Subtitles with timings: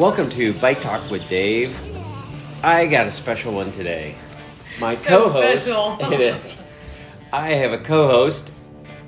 [0.00, 1.78] Welcome to Bike Talk with Dave.
[2.64, 4.14] I got a special one today.
[4.80, 5.98] My So co-host, special.
[6.12, 6.66] it is.
[7.34, 8.50] I have a co-host,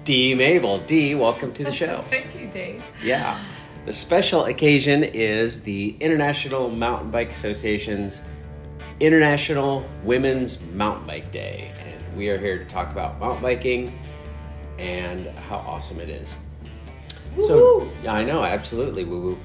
[0.04, 0.80] Dee Mable.
[0.80, 2.02] Dee, welcome to the show.
[2.10, 2.84] Thank you, Dave.
[3.02, 3.40] Yeah.
[3.86, 8.20] The special occasion is the International Mountain Bike Association's
[9.00, 11.72] International Women's Mountain Bike Day.
[11.86, 13.98] And we are here to talk about mountain biking
[14.78, 16.36] and how awesome it is.
[17.40, 17.90] So, Woo-hoo.
[18.02, 19.38] yeah, I know, absolutely, woo woo.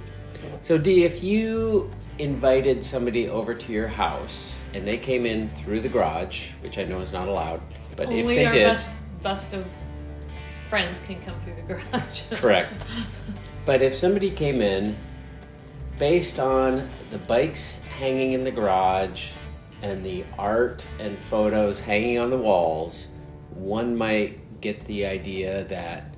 [0.61, 5.81] So, Dee, if you invited somebody over to your house and they came in through
[5.81, 7.61] the garage, which I know is not allowed,
[7.95, 8.89] but Only if they our did, best,
[9.23, 9.65] best of
[10.69, 12.23] friends can come through the garage.
[12.31, 12.83] Correct.
[13.65, 14.97] But if somebody came in
[15.97, 19.31] based on the bikes hanging in the garage
[19.81, 23.07] and the art and photos hanging on the walls,
[23.49, 26.13] one might get the idea that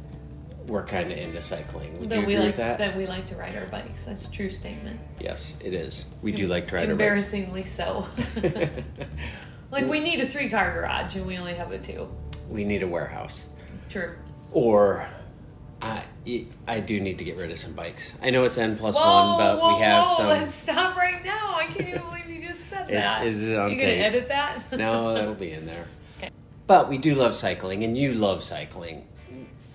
[0.70, 2.00] we're kind of into cycling.
[2.00, 2.96] Would that you we agree like with that?
[2.96, 4.06] we like to ride our bikes.
[4.06, 5.00] That's a true statement.
[5.20, 6.06] Yes, it is.
[6.22, 7.02] We do like to ride our bikes.
[7.34, 8.08] Embarrassingly so.
[9.72, 12.08] like we need a three car garage and we only have a two.
[12.50, 13.50] we need a warehouse.
[13.90, 14.14] True.
[14.52, 15.08] Or
[15.82, 16.04] I,
[16.68, 18.16] I do need to get rid of some bikes.
[18.22, 20.28] I know it's N plus Whoa, one, but whoa, we have whoa, some.
[20.28, 21.54] Let's stop right now.
[21.56, 23.26] I can't even believe you just said It- that.
[23.26, 24.62] is it on you gonna edit that?
[24.72, 25.86] No, that'll be in there.
[26.22, 26.32] Okay.
[26.68, 29.08] But we do love cycling, and you love cycling.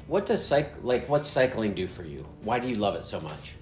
[0.07, 1.09] What does cyc like?
[1.09, 2.27] What's cycling do for you?
[2.43, 3.55] Why do you love it so much?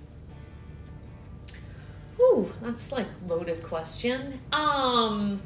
[2.21, 4.41] Ooh, that's like loaded question.
[4.53, 5.41] Um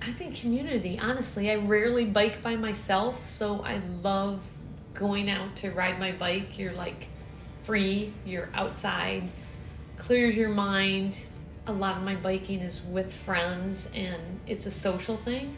[0.00, 1.50] I think community, honestly.
[1.50, 4.42] I rarely bike by myself, so I love
[4.94, 6.58] going out to ride my bike.
[6.58, 7.06] You're like
[7.58, 9.30] free, you're outside,
[9.96, 11.18] clears your mind.
[11.68, 15.56] A lot of my biking is with friends and it's a social thing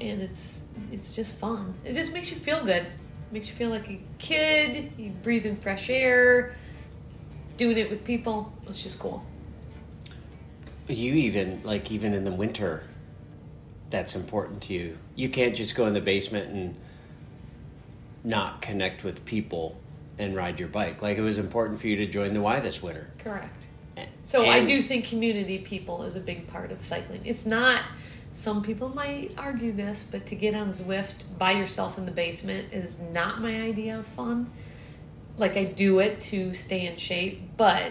[0.00, 1.74] and it's it's just fun.
[1.84, 2.86] It just makes you feel good.
[3.30, 4.92] Makes you feel like a kid.
[4.96, 6.56] You breathe in fresh air.
[7.56, 9.24] Doing it with people, it's just cool.
[10.86, 12.84] You even like even in the winter,
[13.90, 14.96] that's important to you.
[15.14, 16.76] You can't just go in the basement and
[18.24, 19.78] not connect with people
[20.18, 21.02] and ride your bike.
[21.02, 23.10] Like it was important for you to join the Y this winter.
[23.18, 23.66] Correct.
[24.22, 27.22] So I do think community people is a big part of cycling.
[27.24, 27.82] It's not.
[28.38, 32.72] Some people might argue this, but to get on Zwift by yourself in the basement
[32.72, 34.52] is not my idea of fun.
[35.36, 37.90] Like I do it to stay in shape, but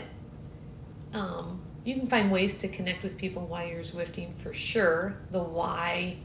[1.13, 5.18] um, you can find ways to connect with people while you're Zwifting for sure.
[5.31, 6.16] The why,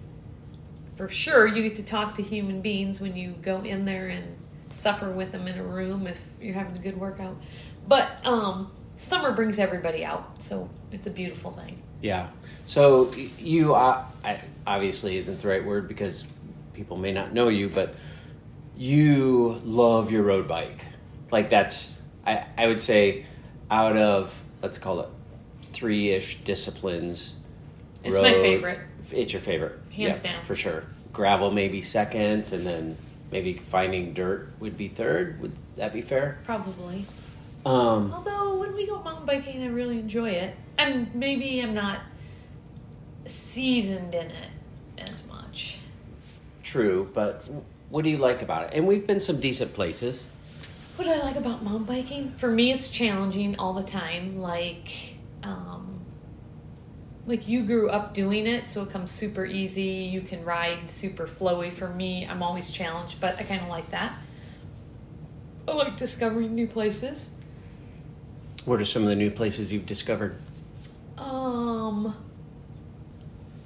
[0.95, 4.37] for sure, you get to talk to human beings when you go in there and
[4.71, 7.37] suffer with them in a room if you're having a good workout.
[7.89, 8.71] But um,
[9.03, 11.81] summer brings everybody out, so it's a beautiful thing.
[12.01, 12.29] Yeah.
[12.67, 14.05] So you uh,
[14.67, 16.25] obviously isn't the right word because
[16.75, 17.95] people may not know you, but
[18.77, 20.85] you love your road bike.
[21.31, 21.95] Like that's
[22.27, 23.27] I, I would say
[23.71, 25.09] out of let's call it
[25.63, 27.37] three ish disciplines.
[28.05, 28.81] It's my favorite.
[29.13, 30.45] It's your favorite, Hands Yeah, down.
[30.45, 30.85] for sure.
[31.13, 32.97] Gravel maybe second, and then
[33.31, 35.41] maybe finding dirt would be third.
[35.41, 36.39] Would that be fair?
[36.45, 37.05] Probably.
[37.65, 42.01] Um, Although when we go mountain biking, I really enjoy it, and maybe I'm not
[43.27, 44.51] seasoned in it
[44.99, 45.79] as much.
[46.63, 47.49] true, but
[47.91, 48.75] what do you like about it?
[48.75, 50.25] And we've been some decent places.
[50.97, 52.33] What do I like about mountain biking?
[52.33, 54.39] For me, it's challenging all the time.
[54.39, 56.01] Like, um,
[57.27, 59.83] like you grew up doing it, so it comes super easy.
[59.83, 61.71] You can ride super flowy.
[61.71, 64.19] For me, I'm always challenged, but I kind of like that.
[65.69, 67.31] I like discovering new places.
[68.65, 70.37] What are some of the new places you've discovered?
[71.19, 72.15] Um,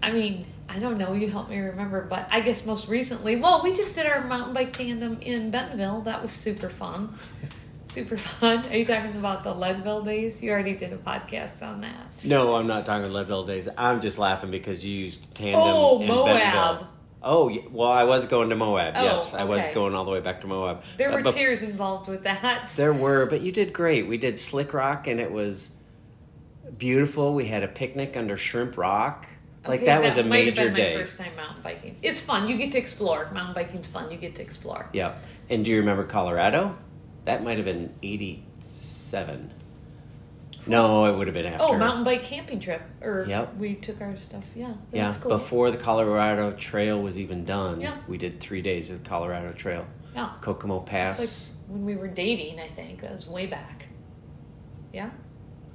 [0.02, 1.12] I mean, I don't know.
[1.12, 4.54] You help me remember, but I guess most recently, well, we just did our mountain
[4.54, 6.02] bike tandem in Bentonville.
[6.02, 7.14] That was super fun.
[7.86, 8.64] super fun.
[8.66, 10.42] Are you talking about the Leadville days?
[10.42, 12.06] You already did a podcast on that.
[12.24, 13.68] No, I'm not talking Leadville days.
[13.76, 15.60] I'm just laughing because you used tandem.
[15.62, 16.26] Oh, in Moab.
[16.26, 16.88] Bentonville.
[17.28, 18.94] Oh, well, I was going to Moab.
[18.96, 20.84] Oh, yes, I was going all the way back to Moab.
[20.96, 22.70] There Uh, were tears involved with that.
[22.76, 24.06] There were, but you did great.
[24.06, 25.70] We did Slick Rock, and it was
[26.78, 27.34] beautiful.
[27.34, 29.26] We had a picnic under Shrimp Rock.
[29.66, 30.94] Like Okay, that was a major day.
[30.96, 31.96] First time mountain biking.
[32.00, 32.46] It's fun.
[32.48, 33.28] You get to explore.
[33.34, 34.08] Mountain biking's fun.
[34.12, 34.88] You get to explore.
[34.92, 35.24] Yep.
[35.50, 36.76] And do you remember Colorado?
[37.24, 39.52] That might have been '87.
[40.66, 41.64] No, it would have been oh, after.
[41.64, 42.82] Oh, mountain bike camping trip.
[43.00, 43.56] Or Yep.
[43.56, 44.44] we took our stuff.
[44.54, 45.30] Yeah, Yeah, cool.
[45.30, 47.96] before the Colorado Trail was even done, Yeah.
[48.08, 49.86] we did three days of the Colorado Trail.
[50.14, 50.30] Yeah.
[50.40, 51.20] Kokomo Pass.
[51.20, 53.02] It's like when we were dating, I think.
[53.02, 53.86] That was way back.
[54.92, 55.10] Yeah?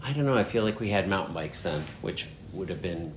[0.03, 0.35] I don't know.
[0.35, 3.13] I feel like we had mountain bikes then, which would have been.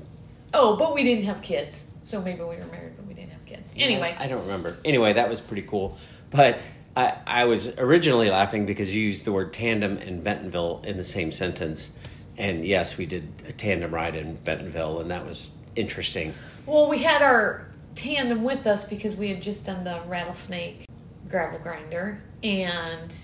[0.52, 1.86] Oh, but we didn't have kids.
[2.04, 3.72] So maybe we were married, but we didn't have kids.
[3.76, 4.14] Anyway.
[4.18, 4.76] I don't remember.
[4.84, 5.96] Anyway, that was pretty cool.
[6.30, 6.58] But
[6.96, 11.04] I, I was originally laughing because you used the word tandem and Bentonville in the
[11.04, 11.92] same sentence.
[12.36, 16.34] And yes, we did a tandem ride in Bentonville, and that was interesting.
[16.66, 20.86] Well, we had our tandem with us because we had just done the rattlesnake
[21.28, 23.16] gravel grinder and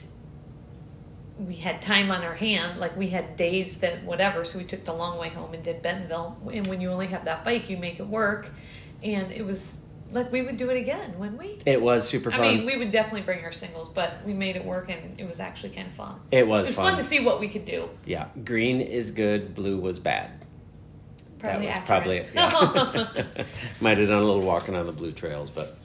[1.39, 4.85] we had time on our hand like we had days that whatever so we took
[4.85, 7.77] the long way home and did bentonville and when you only have that bike you
[7.77, 8.49] make it work
[9.03, 9.80] and it was
[10.13, 12.41] like we would do it again wouldn't we It was super fun.
[12.41, 15.27] i mean we would definitely bring our singles but we made it work and it
[15.27, 16.89] was actually kind of fun it was, it was fun.
[16.93, 20.31] fun to see what we could do Yeah, green is good, blue was bad.
[21.39, 21.87] probably that was accurate.
[21.87, 22.17] probably
[23.17, 23.27] it.
[23.27, 23.45] Yeah.
[23.81, 25.77] Might have done a little walking on the blue trails, but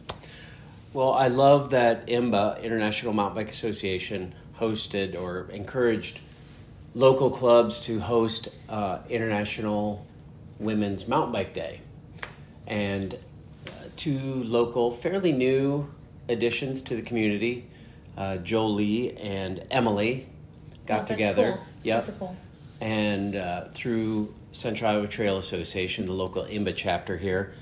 [0.93, 6.21] well, I love that IMBA International Mountain Bike Association hosted or encouraged
[6.93, 10.05] local clubs to host uh, International
[10.59, 11.81] Women's Mountain Bike Day,
[12.65, 13.17] and
[14.05, 15.89] two local, fairly new
[16.29, 17.65] additions to the community,
[18.15, 20.27] uh, Jolie and Emily,
[20.85, 21.53] got Oh, together.
[21.53, 21.63] cool.
[21.81, 22.35] Yep Super cool.
[22.81, 27.53] and uh, through Central Iowa Trail Association, the local IMBA chapter here,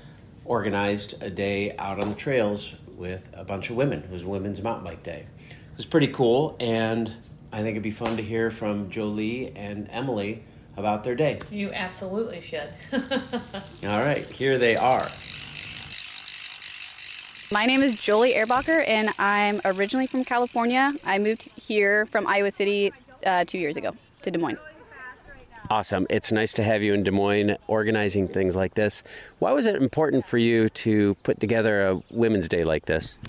[0.44, 4.00] organized a day out on the trails with a bunch of women.
[4.00, 5.24] It was Women's Mountain Bike Day.
[5.48, 7.10] It was pretty cool, and
[7.54, 10.42] I think it'd be fun to hear from Jolie and Emily
[10.76, 11.38] about their day.
[11.50, 15.08] you absolutely should All right, here they are.
[17.54, 20.92] My name is Jolie Erbacher, and I'm originally from California.
[21.04, 22.92] I moved here from Iowa City
[23.24, 23.92] uh, two years ago
[24.22, 24.58] to Des Moines.
[25.70, 26.04] Awesome.
[26.10, 29.04] It's nice to have you in Des Moines organizing things like this.
[29.38, 33.20] Why was it important for you to put together a Women's Day like this?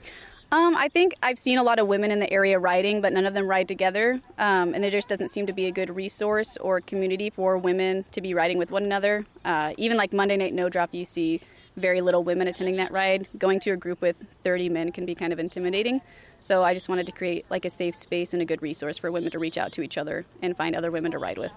[0.51, 3.27] Um, I think I've seen a lot of women in the area riding, but none
[3.27, 4.19] of them ride together.
[4.39, 8.05] Um, and there just doesn't seem to be a good resource or community for women
[8.13, 9.23] to be riding with one another.
[9.43, 11.41] Uh, even like Monday Night No Drop, you see
[11.77, 13.27] very little women attending that ride.
[13.37, 16.01] Going to a group with 30 men can be kind of intimidating.
[16.39, 19.11] So I just wanted to create like a safe space and a good resource for
[19.11, 21.51] women to reach out to each other and find other women to ride with.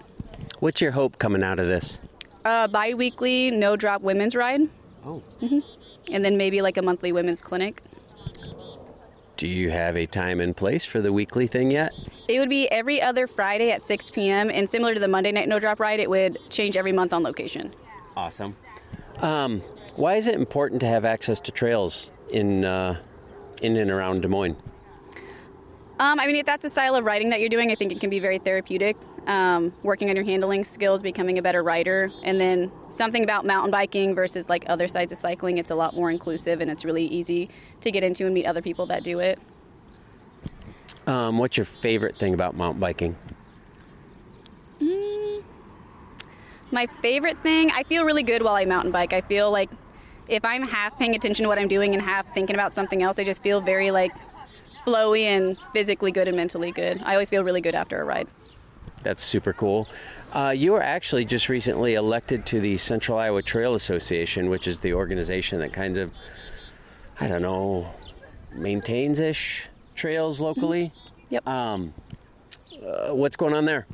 [0.59, 1.99] What's your hope coming out of this?
[2.45, 4.61] Uh, bi weekly no drop women's ride,
[5.05, 5.21] Oh.
[5.41, 5.63] Mhm.
[6.11, 7.81] and then maybe like a monthly women's clinic.
[9.37, 11.93] Do you have a time and place for the weekly thing yet?
[12.27, 14.49] It would be every other Friday at 6 p.m.
[14.49, 17.23] and similar to the Monday night no drop ride, it would change every month on
[17.23, 17.73] location.
[18.17, 18.55] Awesome.
[19.21, 19.59] Um,
[19.95, 22.99] why is it important to have access to trails in uh,
[23.61, 24.55] in and around Des Moines?
[25.99, 27.99] Um, I mean, if that's the style of riding that you're doing, I think it
[27.99, 28.95] can be very therapeutic.
[29.27, 33.69] Um, working on your handling skills, becoming a better rider, and then something about mountain
[33.69, 37.05] biking versus like other sides of cycling, it's a lot more inclusive and it's really
[37.05, 37.49] easy
[37.81, 39.37] to get into and meet other people that do it.
[41.05, 43.15] Um, what's your favorite thing about mountain biking?
[46.71, 49.13] My favorite thing, I feel really good while I mountain bike.
[49.13, 49.69] I feel like
[50.27, 53.17] if I'm half paying attention to what I'm doing and half thinking about something else,
[53.17, 54.11] I just feel very like
[54.85, 57.01] flowy and physically good and mentally good.
[57.03, 58.27] I always feel really good after a ride.
[59.01, 59.87] That's super cool.
[60.33, 64.79] Uh, you were actually just recently elected to the Central Iowa Trail Association, which is
[64.79, 66.11] the organization that kind of,
[67.19, 67.91] I don't know,
[68.53, 70.91] maintains ish trails locally.
[71.29, 71.47] Yep.
[71.47, 71.93] Um,
[72.85, 73.87] uh, what's going on there?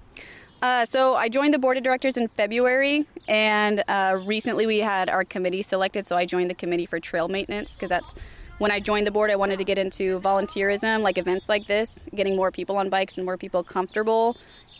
[0.61, 5.09] Uh, so I joined the board of directors in February, and uh, recently we had
[5.09, 6.07] our committee selected.
[6.07, 8.15] So I joined the committee for trail maintenance because that's
[8.57, 9.29] when I joined the board.
[9.31, 13.17] I wanted to get into volunteerism, like events like this, getting more people on bikes
[13.17, 14.37] and more people comfortable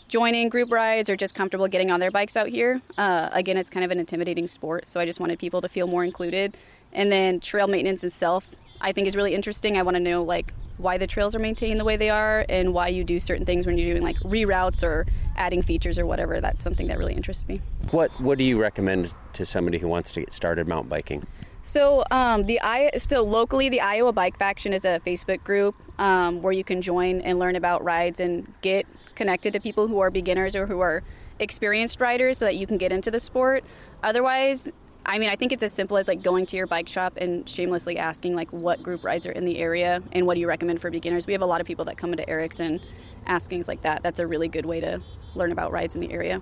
[0.07, 2.79] joining group rides or just comfortable getting on their bikes out here.
[2.97, 5.87] Uh, again, it's kind of an intimidating sport, so I just wanted people to feel
[5.87, 6.55] more included.
[6.93, 8.47] And then trail maintenance itself,
[8.79, 9.77] I think is really interesting.
[9.77, 12.73] I want to know like why the trails are maintained the way they are and
[12.73, 15.05] why you do certain things when you're doing like reroutes or
[15.37, 16.41] adding features or whatever.
[16.41, 17.61] That's something that really interests me.
[17.91, 21.25] What What do you recommend to somebody who wants to get started mountain biking?
[21.61, 26.41] So um, the I so locally the Iowa Bike Faction is a Facebook group um,
[26.41, 30.11] where you can join and learn about rides and get connected to people who are
[30.11, 31.03] beginners or who are
[31.39, 33.63] experienced riders, so that you can get into the sport.
[34.03, 34.69] Otherwise,
[35.05, 37.47] I mean, I think it's as simple as like going to your bike shop and
[37.47, 40.81] shamelessly asking like what group rides are in the area and what do you recommend
[40.81, 41.27] for beginners.
[41.27, 42.81] We have a lot of people that come into Eric's and
[43.27, 44.01] ask things like that.
[44.03, 45.01] That's a really good way to
[45.35, 46.41] learn about rides in the area.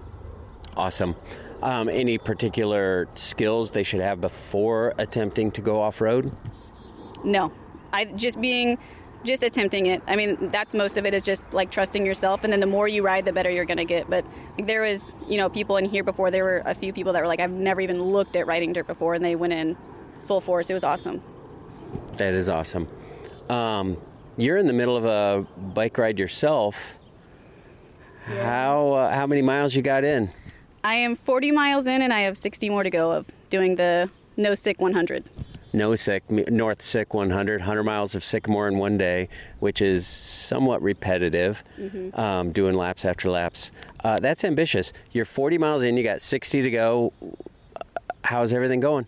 [0.77, 1.15] Awesome.
[1.62, 6.34] Um, any particular skills they should have before attempting to go off road?
[7.24, 7.51] No,
[7.91, 8.77] I just being,
[9.23, 10.01] just attempting it.
[10.07, 12.87] I mean, that's most of it is just like trusting yourself, and then the more
[12.87, 14.09] you ride, the better you're gonna get.
[14.09, 14.25] But
[14.57, 16.31] like, there was, you know, people in here before.
[16.31, 18.87] There were a few people that were like, I've never even looked at riding dirt
[18.87, 19.77] before, and they went in
[20.27, 20.69] full force.
[20.69, 21.21] It was awesome.
[22.17, 22.87] That is awesome.
[23.49, 23.97] Um,
[24.37, 26.97] you're in the middle of a bike ride yourself.
[28.25, 30.29] How uh, how many miles you got in?
[30.83, 34.09] I am 40 miles in, and I have 60 more to go of doing the
[34.37, 35.29] no sick 100.
[35.73, 39.27] No sick, North Sick 100, 100 miles of Sycamore in one day,
[39.59, 42.19] which is somewhat repetitive, mm-hmm.
[42.19, 43.71] um, doing laps after laps.
[44.03, 44.93] Uh, that's ambitious.
[45.11, 47.13] You're 40 miles in, you got 60 to go.
[48.23, 49.07] How's everything going?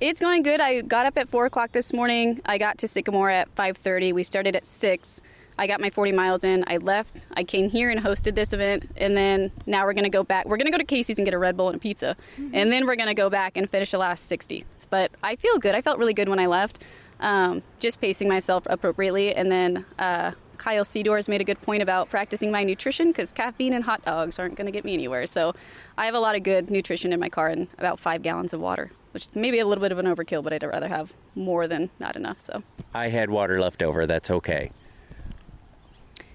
[0.00, 0.60] It's going good.
[0.60, 2.42] I got up at four o'clock this morning.
[2.44, 4.12] I got to Sycamore at 5:30.
[4.12, 5.22] We started at six.
[5.58, 6.64] I got my 40 miles in.
[6.66, 7.16] I left.
[7.34, 10.44] I came here and hosted this event, and then now we're gonna go back.
[10.44, 12.54] We're gonna go to Casey's and get a Red Bull and a pizza, mm-hmm.
[12.54, 14.66] and then we're gonna go back and finish the last 60.
[14.90, 15.74] But I feel good.
[15.74, 16.82] I felt really good when I left.
[17.20, 22.10] Um, just pacing myself appropriately, and then uh, Kyle Seedors made a good point about
[22.10, 25.26] practicing my nutrition because caffeine and hot dogs aren't going to get me anywhere.
[25.26, 25.54] So
[25.96, 28.60] I have a lot of good nutrition in my car and about five gallons of
[28.60, 31.66] water which may be a little bit of an overkill, but I'd rather have more
[31.66, 32.38] than not enough.
[32.38, 32.62] So
[32.92, 34.06] I had water left over.
[34.06, 34.72] That's okay.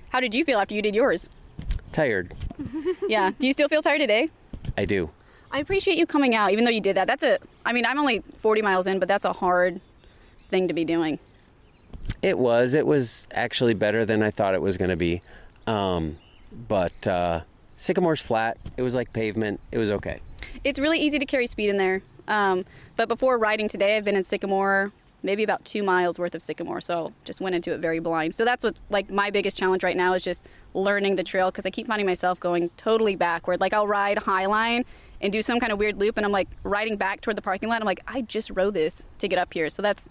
[0.10, 1.29] How did you feel after you did yours?
[1.91, 2.34] Tired.
[3.08, 3.34] yeah.
[3.38, 4.31] Do you still feel tired today?
[4.75, 5.12] I do.
[5.51, 7.08] I appreciate you coming out, even though you did that.
[7.08, 7.39] That's a.
[7.65, 9.81] I mean, I'm only 40 miles in, but that's a hard
[10.50, 11.20] thing to be doing.
[12.22, 12.74] It was.
[12.74, 15.22] It was actually better than I thought it was going to be.
[15.67, 16.17] Um,
[16.67, 17.41] but uh,
[17.77, 18.58] Sycamore's flat.
[18.77, 19.60] It was like pavement.
[19.72, 20.22] It was okay.
[20.63, 22.01] It's really easy to carry speed in there.
[22.27, 22.65] Um,
[22.96, 24.91] but before riding today, I've been in Sycamore,
[25.24, 26.81] maybe about two miles worth of Sycamore.
[26.81, 28.34] So just went into it very blind.
[28.36, 31.65] So that's what like my biggest challenge right now is just learning the trail because
[31.65, 33.60] I keep finding myself going totally backward.
[33.60, 34.86] Like I'll ride Highline
[35.21, 37.69] and do some kind of weird loop, and I'm like riding back toward the parking
[37.69, 37.81] lot.
[37.81, 39.69] I'm like, I just rode this to get up here.
[39.69, 40.09] So that's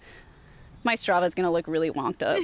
[0.83, 2.39] my Strava is going to look really wonked up.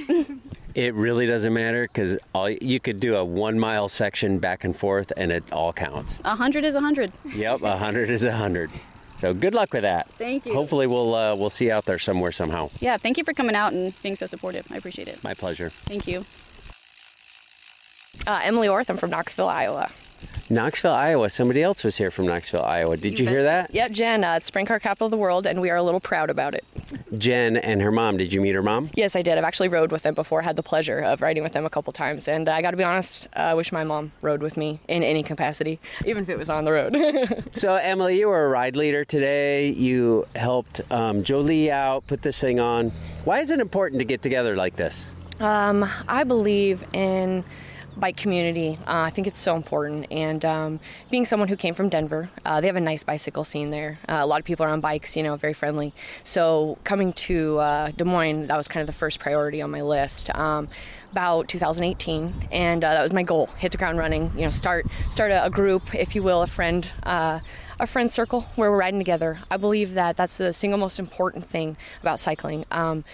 [0.74, 4.76] it really doesn't matter because all you could do a one mile section back and
[4.76, 6.18] forth, and it all counts.
[6.24, 7.12] A hundred is a hundred.
[7.24, 8.70] Yep, a hundred is a hundred.
[9.16, 10.08] So good luck with that.
[10.10, 10.54] Thank you.
[10.54, 12.70] Hopefully we'll uh, we'll see you out there somewhere somehow.
[12.80, 14.70] Yeah, thank you for coming out and being so supportive.
[14.70, 15.24] I appreciate it.
[15.24, 15.70] My pleasure.
[15.70, 16.24] Thank you.
[18.26, 18.90] Uh, Emily Orth.
[18.90, 19.90] I'm from Knoxville, Iowa.
[20.50, 21.28] Knoxville, Iowa.
[21.28, 22.96] Somebody else was here from Knoxville, Iowa.
[22.96, 23.74] Did you, you hear that?
[23.74, 24.24] Yep, Jen.
[24.24, 26.54] Uh, it's Sprint Car Capital of the World, and we are a little proud about
[26.54, 26.64] it.
[27.18, 28.16] Jen and her mom.
[28.16, 28.90] Did you meet her mom?
[28.94, 29.36] Yes, I did.
[29.36, 30.40] I've actually rode with them before.
[30.40, 32.78] Had the pleasure of riding with them a couple times, and uh, I got to
[32.78, 33.28] be honest.
[33.34, 36.48] I uh, wish my mom rode with me in any capacity, even if it was
[36.48, 37.50] on the road.
[37.54, 39.68] so, Emily, you were a ride leader today.
[39.68, 42.90] You helped um, Jolie out, put this thing on.
[43.24, 45.08] Why is it important to get together like this?
[45.40, 47.44] Um, I believe in
[47.98, 48.78] bike community.
[48.86, 50.06] Uh, I think it's so important.
[50.10, 53.70] And um, being someone who came from Denver, uh, they have a nice bicycle scene
[53.70, 53.98] there.
[54.08, 55.92] Uh, a lot of people are on bikes, you know, very friendly.
[56.24, 59.80] So coming to uh, Des Moines, that was kind of the first priority on my
[59.80, 60.34] list.
[60.36, 60.68] Um,
[61.10, 64.30] about 2018, and uh, that was my goal: hit the ground running.
[64.36, 67.40] You know, start start a, a group, if you will, a friend uh,
[67.80, 69.38] a friend circle where we're riding together.
[69.50, 72.66] I believe that that's the single most important thing about cycling.
[72.70, 73.04] Um,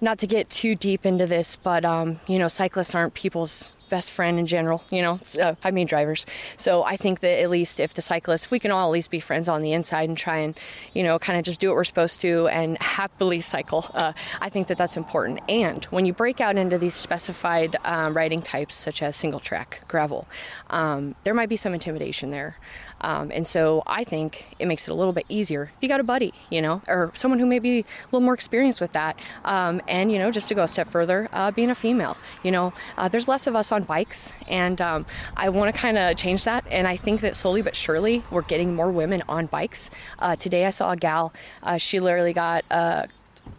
[0.00, 4.10] not to get too deep into this, but um, you know, cyclists aren't people's best
[4.10, 6.26] friend in general, you know, uh, I mean drivers.
[6.56, 9.20] So I think that at least if the cyclists, we can all at least be
[9.20, 10.58] friends on the inside and try and,
[10.94, 14.48] you know, kind of just do what we're supposed to and happily cycle, uh, I
[14.48, 15.40] think that that's important.
[15.48, 19.82] And when you break out into these specified um, riding types, such as single track,
[19.88, 20.26] gravel,
[20.70, 22.56] um, there might be some intimidation there.
[23.06, 26.00] Um, and so I think it makes it a little bit easier if you got
[26.00, 29.16] a buddy, you know, or someone who may be a little more experienced with that.
[29.44, 32.50] Um, and, you know, just to go a step further, uh, being a female, you
[32.50, 34.32] know, uh, there's less of us on bikes.
[34.48, 36.66] And um, I want to kind of change that.
[36.68, 39.88] And I think that slowly but surely we're getting more women on bikes.
[40.18, 41.32] Uh, today I saw a gal,
[41.62, 43.06] uh, she literally got, uh,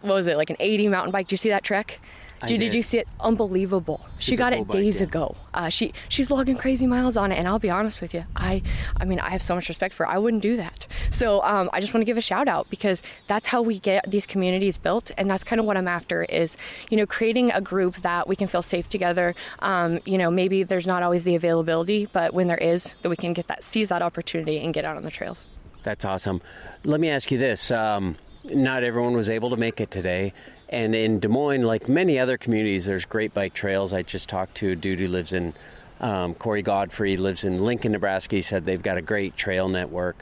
[0.02, 1.26] what was it, like an 80 mountain bike.
[1.26, 2.00] Did you see that trek?
[2.46, 2.74] Did, did.
[2.74, 3.08] you see it?
[3.20, 4.00] Unbelievable.
[4.14, 5.06] Super she got it days bike, yeah.
[5.06, 5.36] ago.
[5.52, 8.62] Uh, she she's logging crazy miles on it, and I'll be honest with you, I
[8.96, 10.12] I mean I have so much respect for her.
[10.12, 10.86] I wouldn't do that.
[11.10, 14.08] So um, I just want to give a shout out because that's how we get
[14.08, 16.56] these communities built, and that's kind of what I'm after is
[16.90, 19.34] you know creating a group that we can feel safe together.
[19.58, 23.16] Um, you know maybe there's not always the availability, but when there is, that we
[23.16, 25.48] can get that seize that opportunity and get out on the trails.
[25.82, 26.42] That's awesome.
[26.84, 27.70] Let me ask you this.
[27.70, 30.32] Um, not everyone was able to make it today.
[30.70, 33.92] And in Des Moines, like many other communities, there's great bike trails.
[33.92, 35.54] I just talked to a dude who lives in
[36.00, 38.36] um, Corey Godfrey, lives in Lincoln, Nebraska.
[38.36, 40.16] He said they've got a great trail network.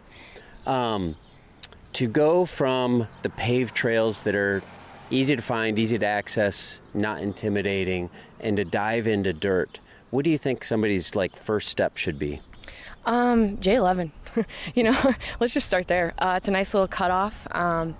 [0.66, 1.16] Um,
[1.94, 4.62] to go from the paved trails that are
[5.10, 8.10] easy to find, easy to access, not intimidating,
[8.40, 12.40] and to dive into dirt, what do you think somebody's like first step should be?
[13.04, 14.10] Um, J11.
[14.74, 16.12] you know, let's just start there.
[16.18, 17.46] Uh, it's a nice little cutoff.
[17.54, 17.96] Um,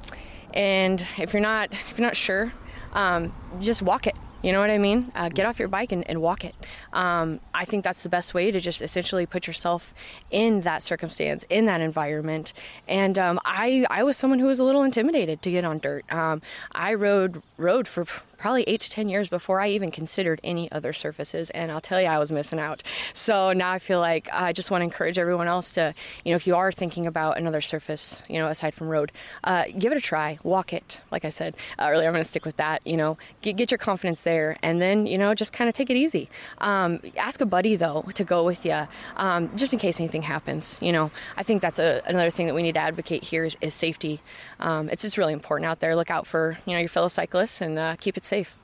[0.57, 2.53] and if you're not if you're not sure,
[2.93, 4.17] um, just walk it.
[4.43, 5.11] You know what I mean?
[5.15, 6.55] Uh, get off your bike and, and walk it.
[6.93, 9.93] Um, I think that's the best way to just essentially put yourself
[10.31, 12.53] in that circumstance, in that environment.
[12.87, 16.05] And um, I, I was someone who was a little intimidated to get on dirt.
[16.13, 18.05] Um, I rode rode for
[18.39, 21.51] probably eight to 10 years before I even considered any other surfaces.
[21.51, 22.83] And I'll tell you, I was missing out.
[23.15, 26.37] So now I feel like I just want to encourage everyone else to, you know,
[26.37, 29.13] if you are thinking about another surface, you know, aside from road,
[29.45, 31.01] uh, give it a try, walk it.
[31.11, 33.71] Like I said uh, earlier, I'm going to stick with that, you know, get, get
[33.71, 36.29] your confidence there and then, you know, just kind of take it easy.
[36.59, 40.79] Um, ask a buddy though to go with you, um, just in case anything happens.
[40.83, 43.57] You know, I think that's a, another thing that we need to advocate here is,
[43.61, 44.21] is safety.
[44.61, 45.97] Um, it's just really important out there.
[45.97, 48.55] Look out for, you know, your fellow cyclists and uh, keep it safe.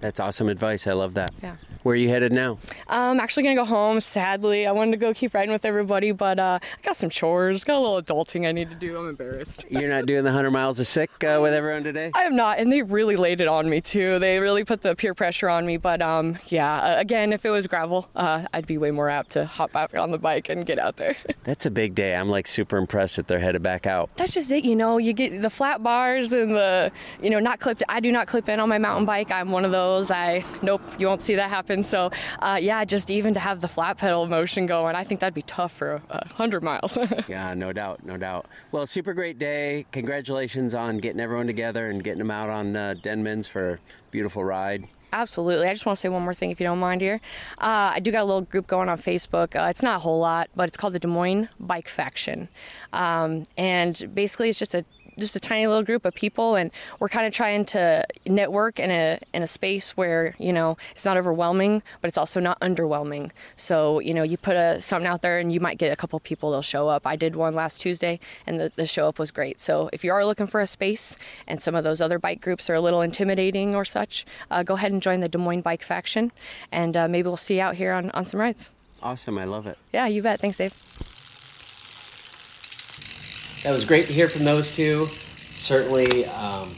[0.00, 0.86] That's awesome advice.
[0.86, 1.30] I love that.
[1.42, 1.56] Yeah.
[1.82, 2.58] Where are you headed now?
[2.88, 4.00] I'm actually gonna go home.
[4.00, 7.64] Sadly, I wanted to go keep riding with everybody, but uh, I got some chores,
[7.64, 8.98] got a little adulting I need to do.
[8.98, 9.64] I'm embarrassed.
[9.70, 12.10] You're not doing the 100 miles of sick uh, with everyone today.
[12.14, 14.18] I am not, and they really laid it on me too.
[14.18, 15.78] They really put the peer pressure on me.
[15.78, 19.30] But um, yeah, uh, again, if it was gravel, uh, I'd be way more apt
[19.30, 21.16] to hop back on the bike and get out there.
[21.44, 22.14] That's a big day.
[22.14, 24.10] I'm like super impressed that they're headed back out.
[24.16, 24.98] That's just it, you know.
[24.98, 27.82] You get the flat bars and the, you know, not clipped.
[27.88, 29.30] I do not clip in on my mountain bike.
[29.32, 30.10] I'm one of those.
[30.10, 31.82] I nope, you won't see that happen.
[31.82, 32.10] So.
[32.40, 35.34] Uh, uh, yeah, just even to have the flat pedal motion going, I think that'd
[35.34, 36.98] be tough for a, hundred miles.
[37.28, 38.46] yeah, no doubt, no doubt.
[38.72, 39.86] Well, super great day.
[39.92, 43.78] Congratulations on getting everyone together and getting them out on uh, Denman's for a
[44.10, 44.88] beautiful ride.
[45.12, 45.66] Absolutely.
[45.66, 47.20] I just want to say one more thing, if you don't mind here.
[47.58, 49.56] Uh, I do got a little group going on Facebook.
[49.60, 52.48] Uh, it's not a whole lot, but it's called the Des Moines Bike Faction.
[52.92, 54.84] Um, and basically, it's just a
[55.20, 58.90] just a tiny little group of people, and we're kind of trying to network in
[58.90, 63.30] a in a space where you know it's not overwhelming, but it's also not underwhelming.
[63.56, 66.18] So you know, you put a, something out there, and you might get a couple
[66.20, 67.06] people that'll show up.
[67.06, 69.60] I did one last Tuesday, and the, the show up was great.
[69.60, 72.68] So if you are looking for a space, and some of those other bike groups
[72.70, 75.82] are a little intimidating or such, uh, go ahead and join the Des Moines Bike
[75.82, 76.32] Faction,
[76.72, 78.70] and uh, maybe we'll see you out here on on some rides.
[79.02, 79.78] Awesome, I love it.
[79.92, 80.40] Yeah, you bet.
[80.40, 81.09] Thanks, Dave.
[83.62, 85.06] That was great to hear from those two.
[85.52, 86.74] Certainly, um,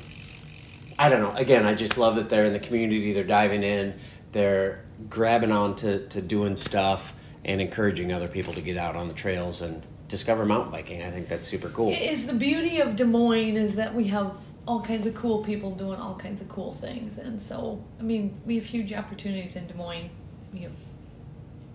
[0.98, 1.32] I don't know.
[1.36, 3.12] Again, I just love that they're in the community.
[3.12, 3.94] They're diving in.
[4.32, 9.06] They're grabbing on to, to doing stuff and encouraging other people to get out on
[9.06, 11.02] the trails and discover mountain biking.
[11.02, 11.92] I think that's super cool.
[11.92, 14.34] Is the beauty of Des Moines is that we have
[14.66, 18.40] all kinds of cool people doing all kinds of cool things, and so I mean
[18.46, 20.10] we have huge opportunities in Des Moines.
[20.52, 20.72] We have,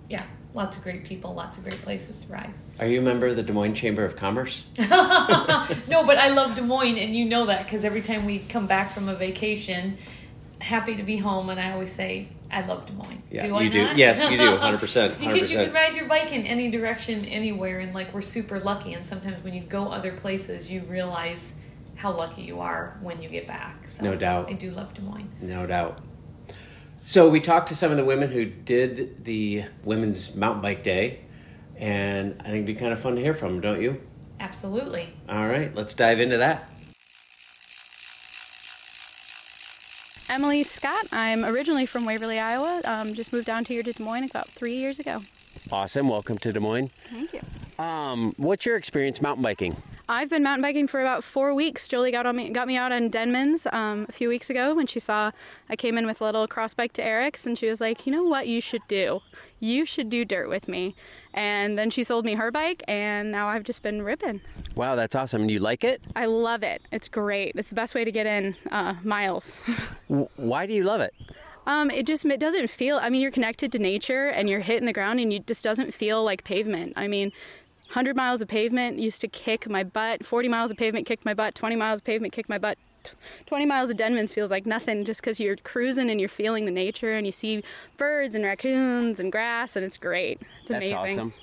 [0.10, 2.53] yeah, lots of great people, lots of great places to ride.
[2.79, 4.67] Are you a member of the Des Moines Chamber of Commerce?
[4.79, 8.67] no, but I love Des Moines, and you know that because every time we come
[8.67, 9.97] back from a vacation,
[10.60, 13.23] happy to be home, and I always say, I love Des Moines.
[13.31, 13.88] Yeah, do I you do.
[13.95, 14.55] Yes, you do.
[14.57, 15.17] Hundred percent.
[15.19, 18.93] Because you can ride your bike in any direction, anywhere, and like we're super lucky.
[18.93, 21.55] And sometimes when you go other places, you realize
[21.95, 23.89] how lucky you are when you get back.
[23.89, 24.49] So no doubt.
[24.49, 25.29] I do love Des Moines.
[25.41, 25.99] No doubt.
[27.08, 31.22] So we talked to some of the women who did the Women's Mountain Bike Day,
[31.78, 34.02] and I think it'd be kind of fun to hear from them, don't you?
[34.41, 35.13] Absolutely.
[35.30, 36.70] All right, let's dive into that.
[40.28, 41.08] Emily Scott.
[41.13, 42.82] I'm originally from Waverly, Iowa.
[42.84, 45.22] Um, just moved down here to Des Moines about three years ago.
[45.71, 46.08] Awesome.
[46.08, 46.89] Welcome to Des Moines.
[47.12, 47.41] Thank you.
[47.84, 49.75] Um, what's your experience mountain biking?
[50.10, 51.88] I've been mountain biking for about four weeks.
[51.88, 54.88] Jolie got on me, got me out on Denman's um, a few weeks ago when
[54.88, 55.32] she saw
[55.69, 58.13] I came in with a little cross bike to Eric's, and she was like, "You
[58.13, 58.47] know what?
[58.47, 59.21] You should do.
[59.60, 60.95] You should do dirt with me."
[61.34, 64.39] And then she sold me her bike, and now I've just been ripping.
[64.75, 65.41] Wow, that's awesome.
[65.41, 66.01] And you like it?
[66.15, 66.82] I love it.
[66.93, 67.53] It's great.
[67.56, 69.60] It's the best way to get in uh, miles.
[70.38, 71.13] Why do you love it?
[71.67, 72.97] Um, it just it doesn't feel.
[72.97, 75.93] I mean, you're connected to nature and you're hitting the ground, and you just doesn't
[75.93, 76.93] feel like pavement.
[76.95, 77.32] I mean,
[77.88, 80.25] 100 miles of pavement used to kick my butt.
[80.25, 81.56] 40 miles of pavement kicked my butt.
[81.56, 82.77] 20 miles of pavement kicked my butt.
[83.45, 86.71] 20 miles of Denman's feels like nothing just because you're cruising and you're feeling the
[86.71, 87.63] nature and you see
[87.97, 90.41] birds and raccoons and grass and it's great.
[90.62, 91.19] It's That's amazing.
[91.19, 91.34] awesome.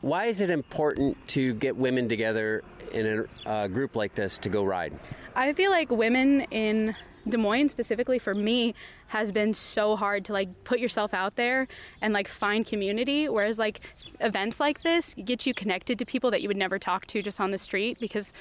[0.00, 4.48] Why is it important to get women together in a uh, group like this to
[4.48, 4.98] go ride?
[5.34, 6.94] I feel like women in
[7.28, 8.74] Des Moines specifically for me
[9.08, 11.66] has been so hard to like put yourself out there
[12.00, 13.80] and like find community whereas like
[14.20, 17.40] events like this get you connected to people that you would never talk to just
[17.40, 18.32] on the street because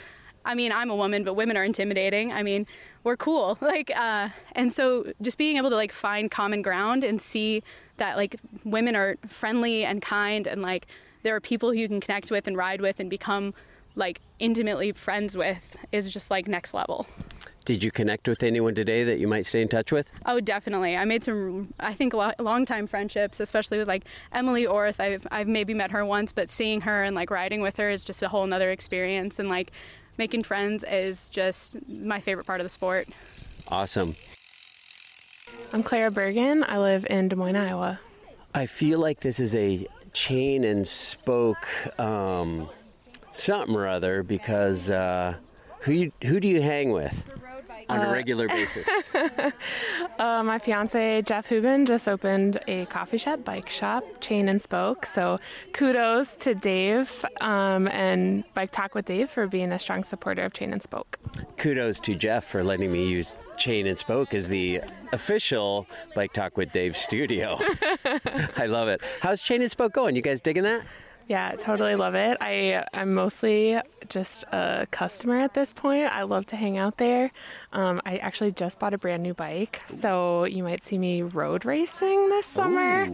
[0.45, 2.33] I mean, I'm a woman, but women are intimidating.
[2.33, 2.67] I mean,
[3.03, 3.57] we're cool.
[3.73, 7.63] Like, uh, and so just being able to like find common ground and see
[7.97, 10.87] that like women are friendly and kind and like
[11.23, 13.53] there are people who you can connect with and ride with and become
[13.95, 17.07] like intimately friends with is just like next level.
[17.65, 20.11] Did you connect with anyone today that you might stay in touch with?
[20.25, 20.97] Oh, definitely.
[20.97, 24.99] I made some, I think, long time friendships, especially with like Emily Orth.
[24.99, 28.03] I've, I've maybe met her once, but seeing her and like riding with her is
[28.03, 29.39] just a whole nother experience.
[29.39, 29.71] And like
[30.17, 33.07] making friends is just my favorite part of the sport.
[33.69, 34.17] Awesome.
[35.71, 36.65] I'm Clara Bergen.
[36.67, 37.99] I live in Des Moines, Iowa.
[38.53, 41.65] I feel like this is a chain and spoke
[41.97, 42.69] um,
[43.31, 45.35] something or other because uh,
[45.79, 47.23] who you, who do you hang with
[47.89, 48.87] on a regular basis?
[50.19, 55.05] Uh, my fiance Jeff Hubin just opened a coffee shop, bike shop, chain and spoke.
[55.07, 55.39] So
[55.73, 60.53] kudos to Dave um, and Bike Talk with Dave for being a strong supporter of
[60.53, 61.17] chain and spoke.
[61.57, 64.81] Kudos to Jeff for letting me use chain and spoke as the
[65.11, 67.59] official Bike Talk with Dave studio.
[68.55, 69.01] I love it.
[69.21, 70.15] How's chain and spoke going?
[70.15, 70.83] You guys digging that?
[71.27, 72.37] Yeah, totally love it.
[72.41, 76.05] I I'm mostly just a customer at this point.
[76.05, 77.31] I love to hang out there.
[77.71, 81.65] Um, I actually just bought a brand new bike, so you might see me road
[81.65, 83.09] racing this summer.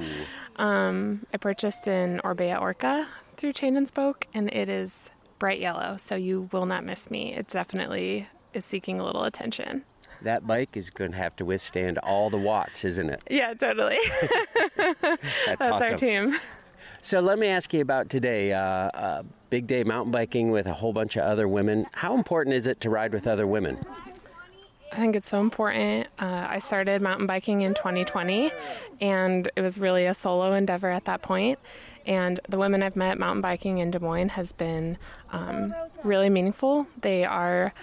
[0.55, 5.95] Um, I purchased an Orbea Orca through Chain and Spoke, and it is bright yellow,
[5.97, 7.33] so you will not miss me.
[7.33, 9.83] It definitely is seeking a little attention.
[10.21, 13.21] That bike is going to have to withstand all the watts, isn't it?
[13.29, 13.99] Yeah, totally.
[14.75, 15.11] That's,
[15.45, 15.91] That's awesome.
[15.91, 16.35] our team.
[17.01, 18.53] So let me ask you about today.
[18.53, 21.85] Uh, uh, big day mountain biking with a whole bunch of other women.
[21.93, 23.77] How important is it to ride with other women?
[24.91, 26.07] I think it's so important.
[26.19, 28.51] Uh, I started mountain biking in 2020,
[29.01, 31.59] and it was really a solo endeavor at that point.
[32.05, 34.97] And the women I've met mountain biking in Des Moines has been
[35.31, 36.87] um, really meaningful.
[37.01, 37.73] They are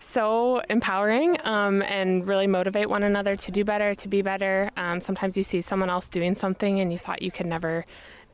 [0.00, 4.70] so empowering um, and really motivate one another to do better, to be better.
[4.76, 7.84] Um, sometimes you see someone else doing something and you thought you could never,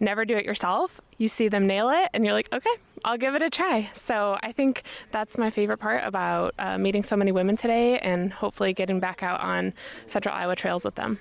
[0.00, 1.00] never do it yourself.
[1.18, 3.90] You see them nail it, and you're like, okay, I'll give it a try.
[3.94, 8.32] So I think that's my favorite part about uh, meeting so many women today, and
[8.32, 9.72] hopefully getting back out on
[10.06, 11.18] Central Iowa trails with them.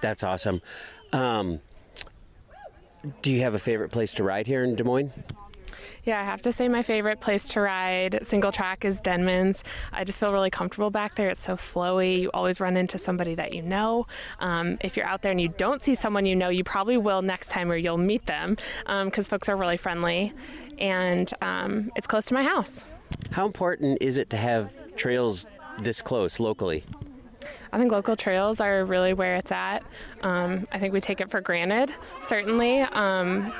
[0.00, 0.62] That's awesome.
[1.12, 1.60] Um,
[3.22, 5.12] do you have a favorite place to ride here in Des Moines?
[6.06, 9.64] Yeah, I have to say my favorite place to ride single track is Denman's.
[9.92, 11.30] I just feel really comfortable back there.
[11.30, 12.20] It's so flowy.
[12.20, 14.06] You always run into somebody that you know.
[14.38, 17.22] Um, if you're out there and you don't see someone you know, you probably will
[17.22, 20.32] next time or you'll meet them because folks are really friendly.
[20.78, 22.84] And um, it's close to my house.
[23.32, 25.48] How important is it to have trails
[25.80, 26.84] this close locally?
[27.76, 29.82] I think local trails are really where it's at.
[30.22, 31.92] Um, I think we take it for granted,
[32.26, 32.80] certainly.
[32.80, 33.52] Um,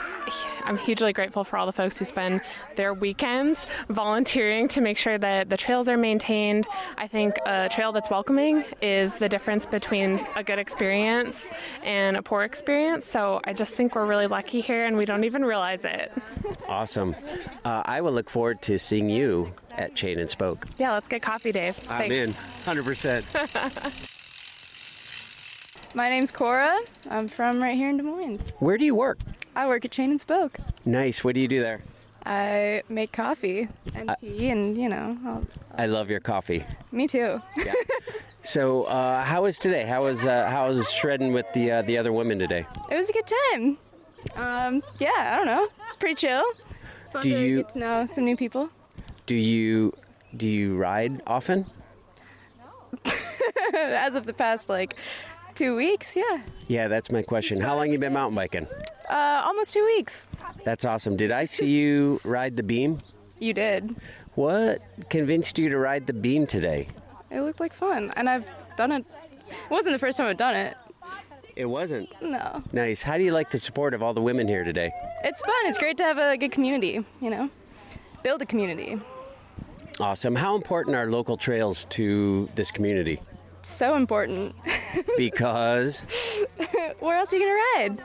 [0.64, 2.40] I'm hugely grateful for all the folks who spend
[2.76, 6.66] their weekends volunteering to make sure that the trails are maintained.
[6.96, 11.50] I think a trail that's welcoming is the difference between a good experience
[11.84, 13.04] and a poor experience.
[13.04, 16.10] So I just think we're really lucky here and we don't even realize it.
[16.66, 17.14] Awesome.
[17.66, 20.66] Uh, I will look forward to seeing you at Chain and Spoke.
[20.78, 21.78] Yeah, let's get coffee, Dave.
[21.88, 22.32] I'm in,
[22.64, 24.12] 100%.
[25.94, 26.76] My name's Cora.
[27.10, 28.40] I'm from right here in Des Moines.
[28.58, 29.18] Where do you work?
[29.54, 30.58] I work at Chain and Spoke.
[30.84, 31.24] Nice.
[31.24, 31.82] What do you do there?
[32.26, 36.64] I make coffee and tea, and you know, I'll, I love your coffee.
[36.92, 37.40] me too.
[37.56, 37.72] yeah.
[38.42, 39.84] So, uh, how was today?
[39.84, 42.64] How was uh, how was shredding with the uh, the other women today?
[42.88, 43.76] it was a good time.
[44.36, 45.66] Um, yeah, I don't know.
[45.88, 46.44] It's pretty chill.
[47.12, 48.70] Fun Do to you- get to know some new people.
[49.26, 49.92] Do you
[50.36, 51.66] do you ride often?
[53.04, 53.12] No.
[53.74, 54.94] As of the past like
[55.54, 57.60] two weeks, yeah, Yeah, that's my question.
[57.60, 58.66] How long you been mountain biking?
[59.10, 60.26] uh, almost two weeks.
[60.64, 61.16] That's awesome.
[61.16, 63.00] Did I see you ride the beam?
[63.38, 63.96] You did.
[64.34, 66.88] What convinced you to ride the beam today?
[67.30, 68.44] It looked like fun, and I've
[68.76, 69.04] done it.
[69.48, 70.76] It wasn't the first time I've done it.
[71.56, 72.08] It wasn't.
[72.20, 73.02] No, Nice.
[73.02, 74.92] How do you like the support of all the women here today?
[75.24, 75.54] it's fun.
[75.64, 77.02] It's great to have a good community.
[77.22, 77.50] You know,
[78.22, 79.00] build a community.
[79.98, 80.34] Awesome.
[80.34, 83.20] How important are local trails to this community?
[83.62, 84.54] So important.
[85.16, 86.04] Because
[87.00, 88.02] Where else are you gonna ride?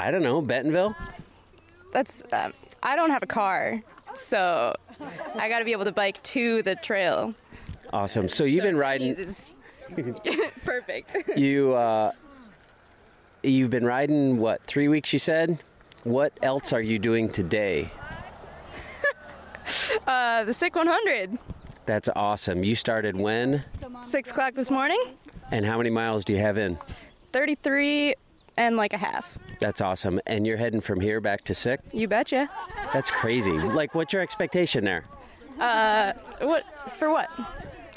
[0.00, 0.96] I don't know, Bentonville.
[1.92, 3.80] That's um, I don't have a car,
[4.14, 4.74] so
[5.36, 7.34] I got to be able to bike to the trail.
[7.92, 8.28] Awesome.
[8.28, 9.08] So you've been riding.
[9.14, 9.52] Is
[10.64, 11.16] perfect.
[11.36, 12.12] You uh,
[13.42, 15.12] you've been riding what three weeks?
[15.12, 15.62] You said.
[16.04, 17.92] What else are you doing today?
[20.06, 21.38] Uh, the Sick 100,
[21.86, 22.62] That's awesome.
[22.64, 23.64] You started when?
[24.02, 25.00] six o'clock this morning.
[25.50, 26.78] And how many miles do you have in?
[27.32, 28.14] 33
[28.56, 29.36] and like a half.
[29.60, 30.20] That's awesome.
[30.26, 31.80] And you're heading from here back to sick?
[31.92, 32.48] You betcha.
[32.92, 33.52] That's crazy.
[33.52, 35.04] Like, what's your expectation there?
[35.58, 36.64] Uh, what
[36.98, 37.10] for?
[37.10, 37.28] What?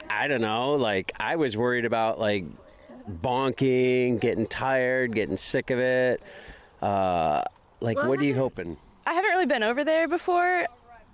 [0.10, 0.74] I don't know.
[0.74, 2.46] Like, I was worried about like
[3.22, 6.24] bonking, getting tired, getting sick of it.
[6.82, 7.44] Uh,
[7.80, 8.78] like, what are you hoping?
[9.06, 10.68] I haven't really been over there before.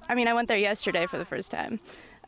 [0.10, 1.80] I mean, I went there yesterday for the first time,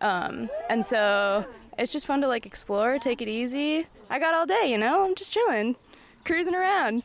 [0.02, 1.46] um, and so
[1.78, 3.88] it's just fun to like explore, take it easy.
[4.10, 5.06] I got all day, you know.
[5.06, 5.76] I'm just chilling,
[6.24, 7.04] cruising around.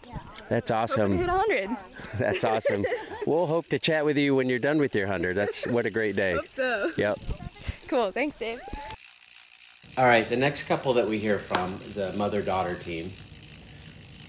[0.49, 1.17] That's awesome.
[1.19, 1.49] Hit awesome.
[1.49, 1.77] 100.
[2.19, 2.85] That's awesome.
[3.27, 5.37] we'll hope to chat with you when you're done with your hundred.
[5.37, 6.39] That's what a great day.
[6.49, 7.19] So Yep.
[7.89, 8.11] cool.
[8.11, 8.61] Thanks, Dave.
[9.97, 13.13] All right, the next couple that we hear from is a mother daughter team.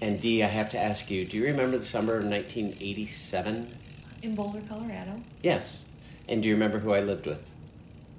[0.00, 3.76] And Dee, I have to ask you, do you remember the summer of 1987?
[4.22, 5.20] In Boulder, Colorado.
[5.42, 5.84] Yes.
[6.30, 7.52] And do you remember who I lived with?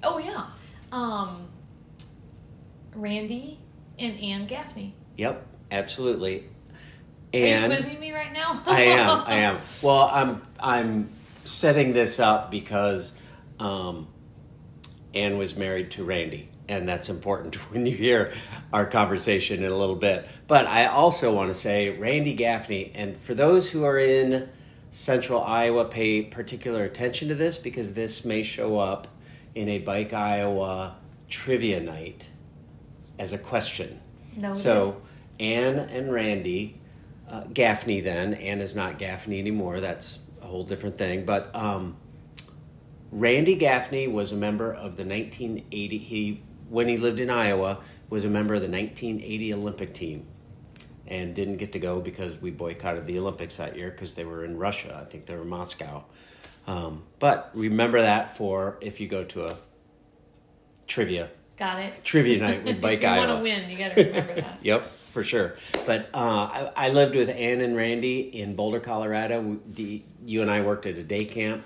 [0.02, 0.46] Oh yeah,
[0.92, 1.48] um,
[2.94, 3.58] Randy
[3.98, 4.94] and Ann Gaffney.
[5.16, 6.44] Yep, absolutely.
[7.34, 8.62] Are you quizzing me right now?
[8.66, 9.60] I am, I am.
[9.80, 11.10] Well, I'm I'm
[11.46, 13.18] setting this up because
[13.58, 14.08] um,
[15.14, 18.32] Anne was married to Randy, and that's important when you hear
[18.74, 20.28] our conversation in a little bit.
[20.46, 24.50] But I also want to say Randy Gaffney, and for those who are in
[24.92, 29.08] Central Iowa, pay particular attention to this because this may show up
[29.54, 30.96] in a Bike Iowa
[31.28, 32.28] trivia night
[33.18, 33.98] as a question.
[34.36, 34.52] No.
[34.52, 35.00] So
[35.40, 36.78] Anne and Randy,
[37.28, 39.80] uh, Gaffney then, Anne is not Gaffney anymore.
[39.80, 41.24] That's a whole different thing.
[41.24, 41.96] But um,
[43.10, 45.98] Randy Gaffney was a member of the 1980.
[45.98, 50.26] He when he lived in Iowa was a member of the 1980 Olympic team,
[51.12, 54.46] and didn't get to go because we boycotted the Olympics that year because they were
[54.46, 54.98] in Russia.
[54.98, 56.04] I think they were in Moscow.
[56.66, 59.56] Um, but remember that for if you go to a
[60.86, 62.00] trivia Got it.
[62.02, 64.58] trivia night with Bike if you want to win, you got to remember that.
[64.62, 65.56] Yep, for sure.
[65.86, 69.42] But uh, I, I lived with Ann and Randy in Boulder, Colorado.
[69.42, 71.62] We, the, you and I worked at a day camp,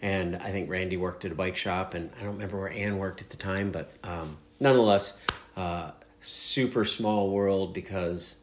[0.00, 2.98] and I think Randy worked at a bike shop, and I don't remember where Ann
[2.98, 5.16] worked at the time, but um, nonetheless,
[5.56, 8.34] uh, super small world because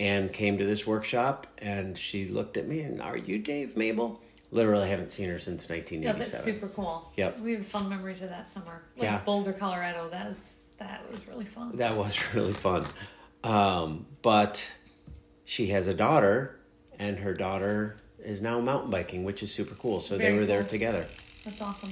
[0.00, 4.20] Ann came to this workshop and she looked at me and, "Are you Dave Mable?"
[4.50, 6.02] Literally, haven't seen her since 1987.
[6.02, 6.30] Yeah, 1987.
[6.32, 7.10] that's super cool.
[7.16, 7.38] Yep.
[7.40, 8.82] We have fun memories of that summer.
[8.96, 9.20] Like Yeah.
[9.24, 10.08] Boulder, Colorado.
[10.10, 11.76] That was that was really fun.
[11.76, 12.84] That was really fun.
[13.44, 14.72] Um, but
[15.44, 16.58] she has a daughter,
[16.98, 20.00] and her daughter is now mountain biking, which is super cool.
[20.00, 21.06] So they Very were there together.
[21.44, 21.90] That's awesome.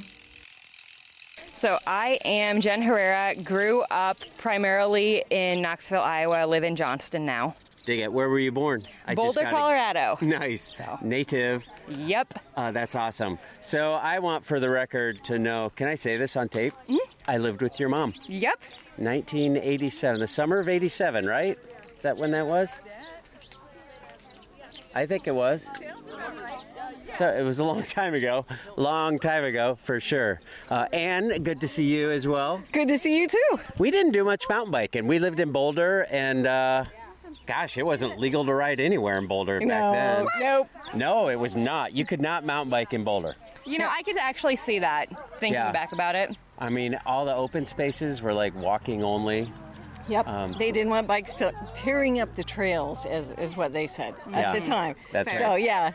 [1.53, 3.35] So I am Jen Herrera.
[3.35, 6.47] Grew up primarily in Knoxville, Iowa.
[6.47, 7.55] Live in Johnston now.
[7.87, 8.13] Dig it.
[8.13, 8.87] Where were you born?
[9.07, 10.19] I Boulder, gotta- Colorado.
[10.21, 10.73] Nice.
[11.03, 11.65] Native.
[11.89, 12.35] Yep.
[12.57, 13.39] Uh, that's awesome.
[13.63, 16.75] So I want for the record to know can I say this on tape?
[16.89, 16.97] Mm-hmm.
[17.27, 18.13] I lived with your mom.
[18.29, 18.61] Yep.
[18.99, 21.59] 1987, the summer of 87, right?
[21.97, 22.71] Is that when that was?
[24.95, 25.67] I think it was.
[27.15, 28.45] So it was a long time ago.
[28.77, 30.41] Long time ago, for sure.
[30.69, 32.63] Uh, Anne, good to see you as well.
[32.73, 33.61] Good to see you too.
[33.79, 35.07] We didn't do much mountain biking.
[35.07, 36.85] We lived in Boulder, and uh,
[37.47, 40.27] gosh, it wasn't legal to ride anywhere in Boulder back No, then.
[40.41, 40.69] nope.
[40.95, 41.93] No, it was not.
[41.93, 43.37] You could not mountain bike in Boulder.
[43.65, 45.73] You know, I could actually see that thinking Yeah.
[45.73, 46.37] back about it.
[46.59, 49.53] I mean, all the open spaces were like walking only.
[50.09, 50.27] Yep.
[50.27, 54.15] Um, they didn't want bikes to, tearing up the trails, is, is what they said
[54.31, 54.53] Yeah.
[54.53, 54.97] at the time.
[55.13, 55.63] That's so right.
[55.63, 55.93] yeah.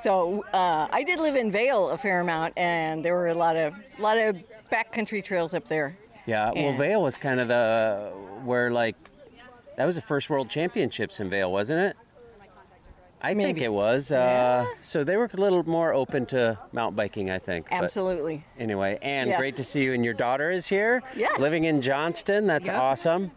[0.00, 3.56] So uh, I did live in Vail a fair amount, and there were a lot
[3.56, 4.36] of lot of
[4.72, 5.96] backcountry trails up there.
[6.26, 8.10] Yeah, well, Vail was kind of the
[8.44, 8.96] where like
[9.76, 11.96] that was the first World Championships in Vail, wasn't it?
[13.24, 14.10] I think it was.
[14.10, 17.68] Uh, so they were a little more open to mountain biking, I think.
[17.70, 18.44] But Absolutely.
[18.58, 19.38] anyway, Anne, Yes.
[19.38, 19.92] great to see you.
[19.92, 21.38] And your daughter is here, Yes.
[21.38, 22.48] living in Johnston.
[22.48, 22.76] That's Yep.
[22.76, 23.30] awesome.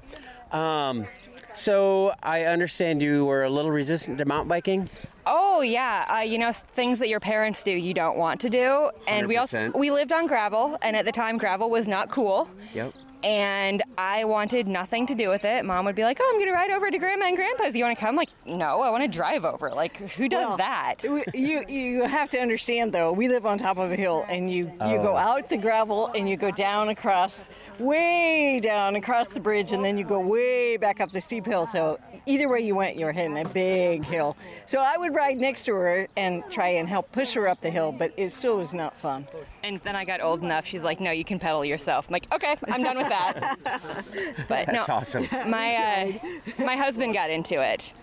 [0.51, 1.07] Um,
[1.53, 4.89] so I understand you were a little resistant to mountain biking.
[5.27, 8.89] Oh yeah, uh, you know things that your parents do you don't want to do,
[9.07, 12.47] and we also we lived on gravel, and at the time gravel was not cool.
[12.73, 12.93] Yep.
[13.23, 15.65] And I wanted nothing to do with it.
[15.65, 17.75] Mom would be like, "Oh, I'm gonna ride over to Grandma and Grandpa's.
[17.75, 19.71] You want to come?" Like, no, I want to drive over.
[19.71, 21.03] Like, who does Well, that?
[21.33, 23.11] you you have to understand though.
[23.11, 25.01] We live on top of a hill, and you you Oh.
[25.03, 27.49] go out the gravel, and you go down across,
[27.79, 31.65] way down across the bridge, and then you go way back up the steep hill.
[31.65, 34.35] So either way you went, you were hitting a big hill.
[34.65, 37.69] So I would ride next to her and try and help push her up the
[37.71, 39.27] hill, but it still was not fun.
[39.63, 40.65] And then I got old enough.
[40.65, 43.14] She's like, "No, you can pedal yourself." I'm like, "Okay, I'm done with that."
[44.47, 45.27] but That's no, awesome.
[45.47, 45.75] my
[46.57, 47.93] uh, my husband got into it,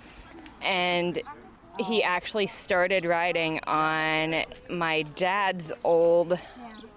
[0.61, 1.21] and
[1.79, 6.39] he actually started riding on my dad's old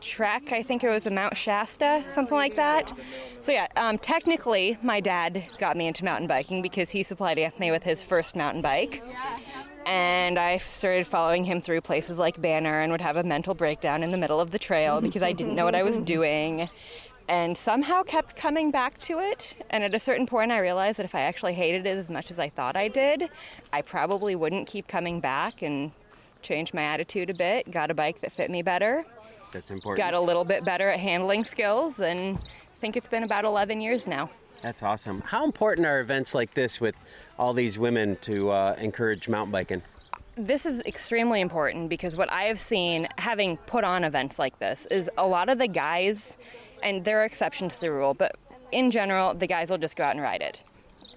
[0.02, 0.52] trek.
[0.52, 2.94] I think it was a Mount Shasta, something like that.
[3.40, 7.72] So yeah, um, technically, my dad got me into mountain biking because he supplied Anthony
[7.72, 9.02] with his first mountain bike.
[9.86, 14.02] And I started following him through places like Banner and would have a mental breakdown
[14.02, 16.70] in the middle of the trail because I didn't know what I was doing.
[17.28, 19.54] And somehow kept coming back to it.
[19.72, 22.30] And at a certain point, I realized that if I actually hated it as much
[22.30, 23.30] as I thought I did,
[23.74, 25.92] I probably wouldn't keep coming back and
[26.42, 27.72] changed my attitude a bit.
[27.72, 29.06] Got a bike that fit me better.
[29.52, 29.98] That's important.
[29.98, 32.00] Got a little bit better at handling skills.
[32.00, 34.30] And I think it's been about 11 years now.
[34.62, 35.22] That's awesome.
[35.22, 36.96] How important are events like this with
[37.40, 39.82] all these women to uh, encourage mountain biking?
[40.38, 44.86] this is extremely important because what I have seen having put on events like this
[44.92, 46.38] is a lot of the guys,
[46.86, 48.38] and there are exceptions to the rule, but
[48.72, 50.62] in general, the guys will just go out and ride it.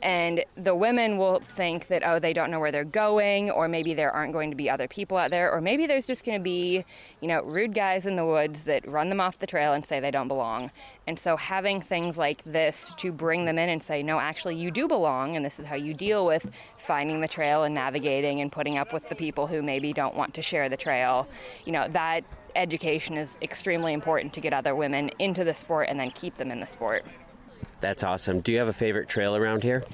[0.01, 3.95] And the women will think that, oh, they don't know where they're going, or maybe
[3.95, 6.43] there aren't going to be other people out there, or maybe there's just going to
[6.43, 6.85] be,
[7.21, 9.99] you know, rude guys in the woods that run them off the trail and say
[9.99, 10.71] they don't belong.
[11.09, 14.71] And so having things like this to bring them in and say, no, actually, you
[14.71, 18.53] do belong, and this is how you deal with finding the trail and navigating and
[18.53, 21.27] putting up with the people who maybe don't want to share the trail,
[21.65, 22.23] you know, that
[22.57, 26.51] education is extremely important to get other women into the sport and then keep them
[26.51, 27.05] in the sport.
[27.81, 28.41] That's awesome.
[28.41, 29.85] Do you have a favorite trail around here?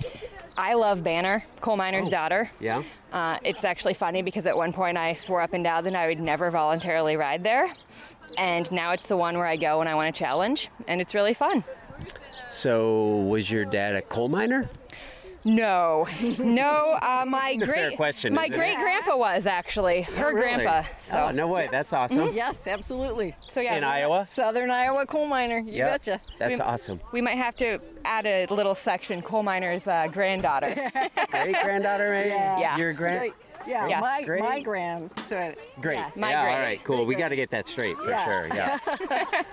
[0.57, 2.51] I love Banner, coal miner's daughter.
[2.61, 2.83] Yeah.
[3.13, 6.07] Uh, it's actually funny because at one point I swore up and down that I
[6.07, 7.73] would never voluntarily ride there.
[8.39, 11.15] And now it's the one where I go when I want a challenge, and it's
[11.15, 11.63] really fun.
[12.51, 14.69] So, was your dad a coal miner?
[15.45, 16.99] No, no.
[17.03, 18.33] Uh, my It's a great question.
[18.33, 20.65] My great grandpa was actually her Really?
[20.65, 20.89] grandpa.
[21.09, 21.69] So Oh, no way.
[21.71, 22.33] That's awesome.
[22.33, 23.37] Yes, absolutely.
[23.51, 24.25] So, yeah, in Iowa?
[24.25, 25.59] Southern Iowa coal miner.
[25.59, 25.91] You Yep.
[25.91, 26.21] betcha.
[26.39, 27.01] That's We- awesome.
[27.13, 30.75] we might have to add a little section coal miner's uh, granddaughter.
[31.31, 32.29] Great granddaughter, maybe?
[32.31, 32.77] Yeah.
[32.79, 33.33] Your grand.
[33.67, 34.01] Yeah, Yeah.
[34.01, 34.43] my Great.
[34.43, 35.11] my grand.
[35.25, 35.95] So Great.
[35.97, 36.17] yes.
[36.17, 36.53] My yeah, great.
[36.55, 37.07] all right, cool.
[37.07, 38.25] We got to get that straight for Yeah.
[38.25, 38.47] sure.
[38.55, 38.79] Yeah.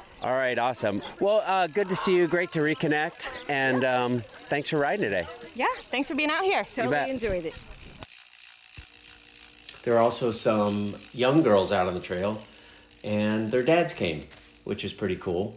[0.21, 1.01] all right, awesome.
[1.21, 2.27] Well, uh, good to see you.
[2.27, 3.27] Great to reconnect.
[3.49, 4.21] And um,
[4.51, 5.25] thanks for riding today.
[5.55, 6.65] yeah, thanks for being out here.
[6.75, 7.55] Totally enjoyed it.
[9.83, 12.43] There are also some young girls out on the trail,
[13.01, 14.19] and their dads came,
[14.65, 15.55] which is pretty cool.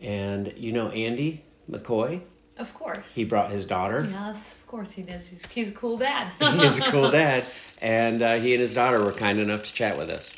[0.00, 2.22] And you know Andy McCoy?
[2.56, 3.14] Of course.
[3.14, 4.08] He brought his daughter.
[4.10, 5.28] yes, of course he does.
[5.28, 6.32] He's, he's a cool dad.
[6.40, 7.44] he is a cool dad,
[7.82, 10.34] and uh, he and his daughter were kind enough to chat with us.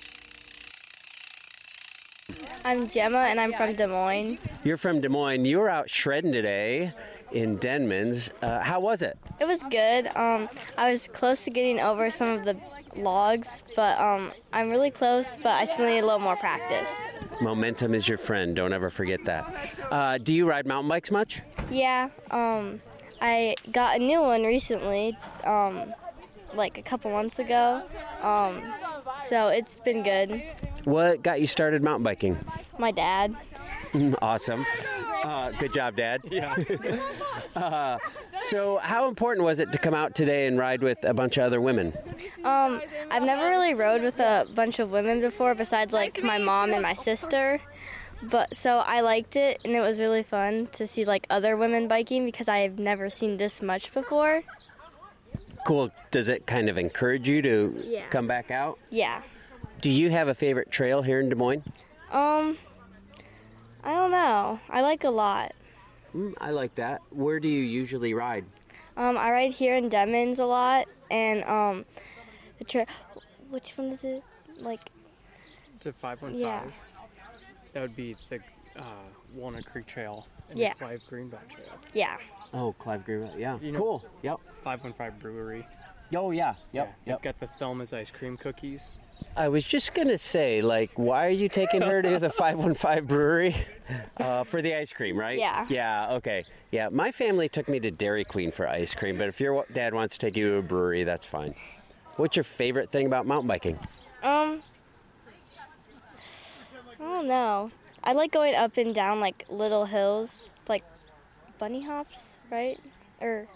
[2.64, 4.38] I'm Gemma and I'm from Des Moines.
[4.64, 5.44] You're from Des Moines.
[5.44, 6.92] You were out shredding today
[7.32, 8.30] in Denman's.
[8.42, 9.18] Uh, how was it?
[9.40, 10.06] It was good.
[10.16, 12.56] Um, I was close to getting over some of the
[12.96, 16.88] logs, but um, I'm really close, but I still need a little more practice.
[17.40, 18.56] Momentum is your friend.
[18.56, 19.78] Don't ever forget that.
[19.90, 21.42] Uh, do you ride mountain bikes much?
[21.70, 22.80] Yeah, um,
[23.20, 25.92] I got a new one recently, um,
[26.54, 27.82] like a couple months ago.
[28.22, 28.62] Um,
[29.28, 30.42] so it's been good.
[30.84, 32.38] What got you started mountain biking?
[32.78, 33.36] My dad.
[34.22, 34.64] awesome.
[35.24, 36.22] Uh, good job, Dad.
[36.30, 36.54] Yeah.
[37.56, 37.98] uh,
[38.42, 41.44] so, how important was it to come out today and ride with a bunch of
[41.44, 41.92] other women?
[42.44, 46.72] Um, I've never really rode with a bunch of women before, besides like my mom
[46.72, 47.60] and my sister.
[48.24, 51.88] But so I liked it, and it was really fun to see like other women
[51.88, 54.42] biking because I've never seen this much before.
[55.66, 55.90] Cool.
[56.10, 58.06] Does it kind of encourage you to Yeah.
[58.08, 58.78] come back out?
[58.90, 59.22] Yeah.
[59.80, 61.62] Do you have a favorite trail here in Des Moines?
[62.12, 62.56] Um,
[63.86, 64.58] I don't know.
[64.68, 65.52] I like a lot.
[66.14, 67.02] Mm, I like that.
[67.10, 68.44] Where do you usually ride?
[68.96, 71.84] Um, I ride here in Denman's a lot, and um,
[72.58, 72.86] the trail.
[73.48, 74.24] Which one is it?
[74.56, 74.80] Like,
[75.76, 76.40] it's a 515.
[76.40, 76.66] Yeah.
[77.74, 78.40] That would be the
[78.76, 78.82] uh,
[79.34, 80.70] Walnut Creek Trail and Yeah.
[80.72, 81.68] the Clive Greenbelt Trail.
[81.94, 82.16] yeah.
[82.52, 83.34] Oh, Clive Greenwell.
[83.38, 83.58] Yeah.
[83.60, 84.04] You know- cool.
[84.22, 84.38] Yep.
[84.64, 85.64] 515 Brewery.
[86.14, 86.48] Oh, yeah.
[86.48, 86.56] Yep.
[86.72, 86.94] Yeah, Yep.
[87.06, 88.96] You've got the Thelma's ice cream cookies.
[89.36, 93.54] I was just gonna say, like, why are you taking her to the 515 brewery
[94.16, 95.38] uh, for the ice cream, right?
[95.38, 95.66] Yeah.
[95.68, 96.14] Yeah.
[96.14, 96.44] Okay.
[96.70, 96.88] Yeah.
[96.88, 100.16] My family took me to Dairy Queen for ice cream, but if your dad wants
[100.18, 101.54] to take you to a brewery, that's fine.
[102.16, 103.78] What's your favorite thing about mountain biking?
[104.22, 104.62] Um,
[106.98, 107.70] I don't know.
[108.02, 110.82] I like going up and down like little hills, like
[111.58, 112.80] bunny hops, right?
[113.20, 113.46] Or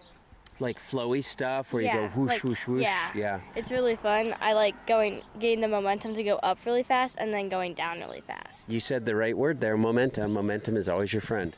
[0.60, 2.82] Like flowy stuff where you go whoosh, like- whoosh, whoosh.
[2.82, 3.10] Yeah.
[3.14, 3.40] Yeah.
[3.56, 4.34] It's really fun.
[4.40, 7.98] I like going, getting the momentum to go up really fast and then going down
[7.98, 8.64] really fast.
[8.68, 10.32] You said the right word there, momentum.
[10.34, 11.56] Momentum is always your friend.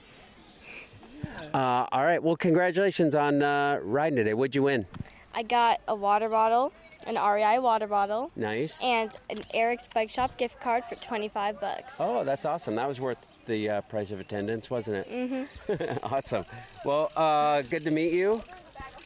[1.52, 2.22] Uh, all right.
[2.22, 4.34] Well, congratulations on uh, riding today.
[4.34, 4.86] What'd you win?
[5.34, 6.72] I got a water bottle,
[7.06, 8.80] an REI water bottle, Nice.
[8.82, 11.94] and an Eric's Bike Shop gift card for 25 bucks.
[11.98, 12.74] Oh, that's awesome.
[12.76, 15.10] That was worth the uh, price of attendance, wasn't it?
[15.10, 16.04] Mm-hmm.
[16.14, 16.44] awesome.
[16.84, 18.42] Well, uh, good to meet you.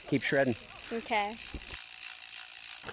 [0.09, 0.55] Keep shredding.
[0.93, 1.35] Okay.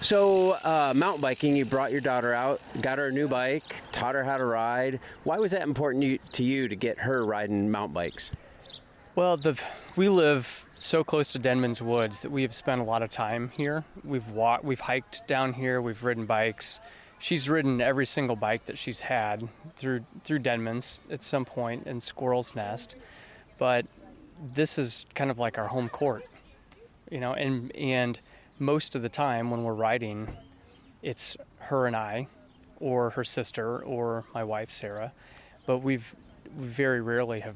[0.01, 4.15] So, uh, mountain biking, you brought your daughter out, got her a new bike, taught
[4.15, 4.99] her how to ride.
[5.23, 8.31] Why was that important to you to get her riding mountain bikes?
[9.15, 9.59] Well, the
[9.95, 13.51] we live so close to Denman's Woods that we have spent a lot of time
[13.53, 13.83] here.
[14.03, 16.79] We've walked, we've hiked down here, we've ridden bikes.
[17.19, 21.99] She's ridden every single bike that she's had through through Denman's at some point in
[21.99, 22.95] Squirrel's Nest,
[23.59, 23.85] but
[24.55, 26.25] this is kind of like our home court,
[27.11, 27.33] you know.
[27.33, 28.19] And and
[28.59, 30.35] most of the time when we're riding,
[31.01, 32.27] it's her and I,
[32.79, 35.11] or her sister, or my wife Sarah,
[35.65, 36.15] but we've
[36.57, 37.55] very rarely have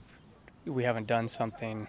[0.65, 1.87] we haven't done something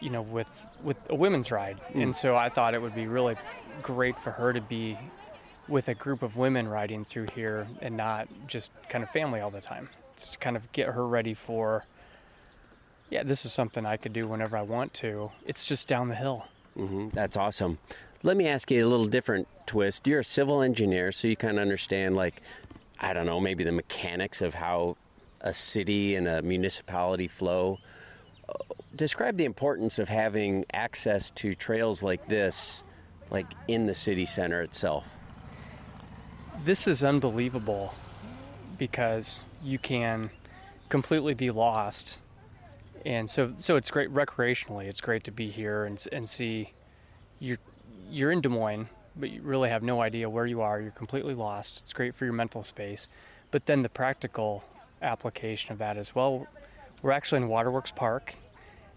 [0.00, 2.02] you know with with a women's ride mm.
[2.02, 3.36] and so i thought it would be really
[3.82, 4.98] great for her to be
[5.68, 9.50] with a group of women riding through here and not just kind of family all
[9.50, 11.84] the time to kind of get her ready for
[13.10, 15.30] yeah, this is something I could do whenever I want to.
[15.46, 16.44] It's just down the hill.
[16.78, 17.78] Hmm That's awesome.
[18.22, 20.06] Let me ask you a little different twist.
[20.06, 22.42] You're a civil engineer, so you kind of understand, like,
[22.98, 24.96] I don't know, maybe the mechanics of how
[25.40, 27.78] a city and a municipality flow.
[28.48, 28.54] Uh,
[28.96, 32.82] Describe the importance of having access to trails like this,
[33.30, 35.04] like in the city center itself.
[36.64, 37.94] This is unbelievable
[38.78, 40.30] because you can
[40.88, 42.18] completely be lost.
[43.04, 44.86] And so so it's great recreationally.
[44.86, 46.72] It's great to be here and and see
[47.38, 47.58] you're
[48.10, 50.80] you're in Des Moines, but you really have no idea where you are.
[50.80, 51.80] You're completely lost.
[51.82, 53.08] It's great for your mental space.
[53.50, 54.64] But then the practical
[55.02, 56.46] application of that as well.
[57.02, 58.34] We're actually in Waterworks Park.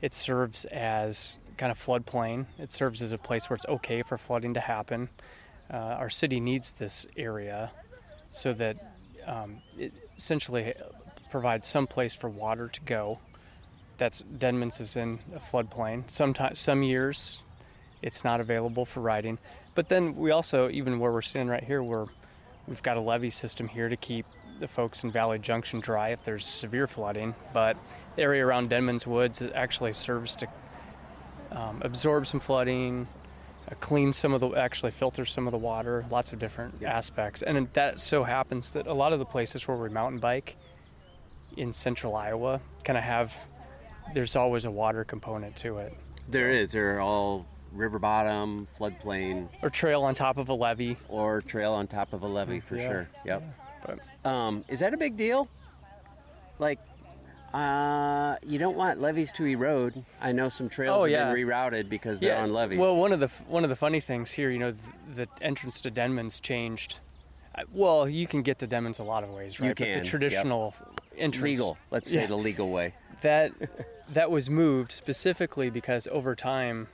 [0.01, 2.47] It serves as kind of floodplain.
[2.57, 5.09] It serves as a place where it's okay for flooding to happen.
[5.71, 7.71] Uh, our city needs this area
[8.31, 8.95] so that
[9.27, 10.73] um, it essentially
[11.29, 13.19] provides some place for water to go.
[14.01, 16.09] That's Denman's is in a floodplain.
[16.09, 17.43] Sometimes, some years,
[18.01, 19.37] it's not available for riding.
[19.75, 22.07] But then we also, even where we're standing right here, we're
[22.65, 24.25] we've got a levee system here to keep
[24.59, 27.35] the folks in Valley Junction dry if there's severe flooding.
[27.53, 27.77] But
[28.15, 30.47] the area around Denman's Woods actually serves to
[31.51, 33.07] um, absorb some flooding,
[33.69, 37.43] uh, clean some of the, actually filter some of the water, lots of different aspects.
[37.43, 40.57] And that so happens that a lot of the places where we mountain bike
[41.55, 43.37] in central Iowa kind of have,
[44.13, 45.93] there's always a water component to it.
[46.29, 46.71] There is.
[46.71, 50.97] They're all river bottom, floodplain, Or trail on top of a levee.
[51.07, 53.09] or trail on top of a levee for Yeah, sure.
[53.25, 53.43] Yep.
[53.85, 55.47] But Um, is that a big deal?
[56.59, 56.79] Like,
[57.53, 60.05] uh, you don't want levees to erode.
[60.21, 61.33] I know some trails Oh, have yeah.
[61.33, 62.77] been rerouted because they're on levees.
[62.79, 65.81] Well, one of the one of the funny things here, you know, the, the entrance
[65.81, 66.99] to Denman's changed.
[67.73, 69.67] Well, you can get to Denman's a lot of ways, right?
[69.67, 70.05] You But can, the yep.
[70.05, 70.73] traditional
[71.17, 71.77] entrance, legal.
[71.89, 72.27] Let's say Yeah.
[72.27, 72.93] the legal way.
[73.21, 73.53] That
[74.13, 76.87] that was moved specifically because over time,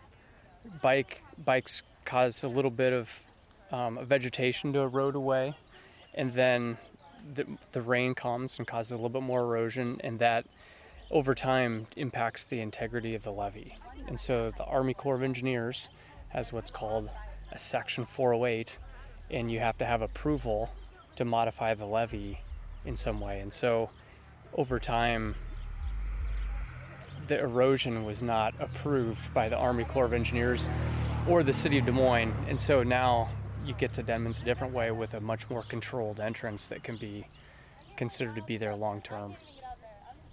[0.81, 3.09] bike bikes cause a little bit of
[3.71, 5.55] um, vegetation to erode away,
[6.13, 6.77] and then
[7.33, 10.45] the, the rain comes and causes a little bit more erosion, and that
[11.11, 13.75] over time impacts the integrity of the levee.
[14.07, 15.89] And so the Army Corps of Engineers
[16.29, 17.09] has what's called
[17.51, 18.77] a Section 408,
[19.31, 20.69] and you have to have approval
[21.15, 22.39] to modify the levee
[22.85, 23.39] in some way.
[23.39, 23.89] And so
[24.53, 25.35] over time,
[27.27, 30.69] the erosion was not approved by the Army Corps of Engineers
[31.27, 32.33] or the city of Des Moines.
[32.47, 33.29] And so now
[33.65, 36.95] you get to Denman's a different way with a much more controlled entrance that can
[36.97, 37.27] be
[37.97, 39.35] considered to be there long term.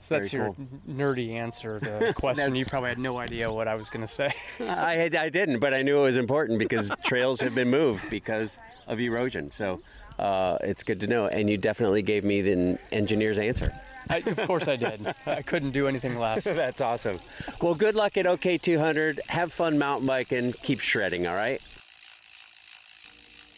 [0.01, 0.67] So that's Very your cool.
[0.89, 2.55] nerdy answer to the question.
[2.55, 4.31] you probably had no idea what I was going to say.
[4.61, 8.09] I, had- I didn't, but I knew it was important because trails have been moved
[8.11, 9.51] because of erosion.
[9.51, 9.81] So
[10.19, 11.27] uh, it's good to know.
[11.29, 13.73] And you definitely gave me the engineer's answer.
[14.09, 15.15] I, of course I did.
[15.27, 16.45] I couldn't do anything less.
[16.65, 17.19] That's awesome.
[17.61, 19.21] Well, good luck at OK200.
[19.29, 20.53] Have fun mountain biking.
[20.63, 21.61] Keep shredding, all right?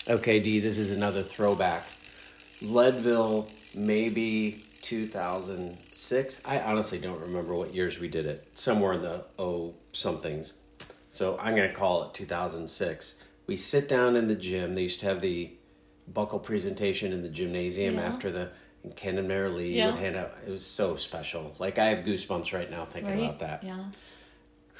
[0.08, 1.84] Okay, D, this is another throwback.
[2.62, 6.40] Leadville, maybe 2006.
[6.44, 8.46] I honestly don't remember what years we did it.
[8.54, 10.54] Somewhere in the oh somethings.
[11.10, 13.16] So I'm going to call it 2006.
[13.46, 14.74] We sit down in the gym.
[14.74, 15.52] They used to have the
[16.06, 18.02] buckle presentation in the gymnasium Yeah.
[18.02, 18.50] after the
[18.86, 19.90] and Merilee Yeah.
[19.90, 20.32] would hand out.
[20.46, 21.54] It was so special.
[21.58, 23.24] Like I have goosebumps right now thinking Right?
[23.24, 23.64] about that.
[23.64, 23.86] Yeah.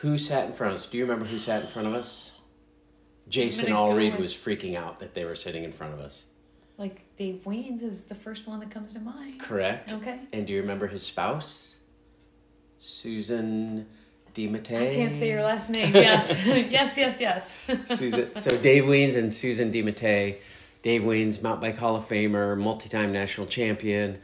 [0.00, 0.86] Who sat in front of us?
[0.86, 2.32] Do you remember who sat in front of us?
[3.28, 5.94] Jason I'm gonna go Allreed with- was freaking out that they were sitting in front
[5.94, 6.26] of us.
[6.78, 9.40] Like Dave Wiens is the first one that comes to mind.
[9.40, 9.92] Correct.
[9.92, 10.20] Okay.
[10.32, 11.76] And do you remember his spouse?
[12.78, 13.86] Susan
[14.34, 14.92] DeMattei.
[14.92, 15.94] I can't say your last name.
[15.94, 16.44] Yes.
[16.46, 17.64] yes, yes, yes.
[17.86, 18.34] Susan.
[18.36, 20.36] So Dave Wiens and Susan DeMattei.
[20.86, 24.20] Dave Wiens mountain bike Hall of Famer, multi-time national champion.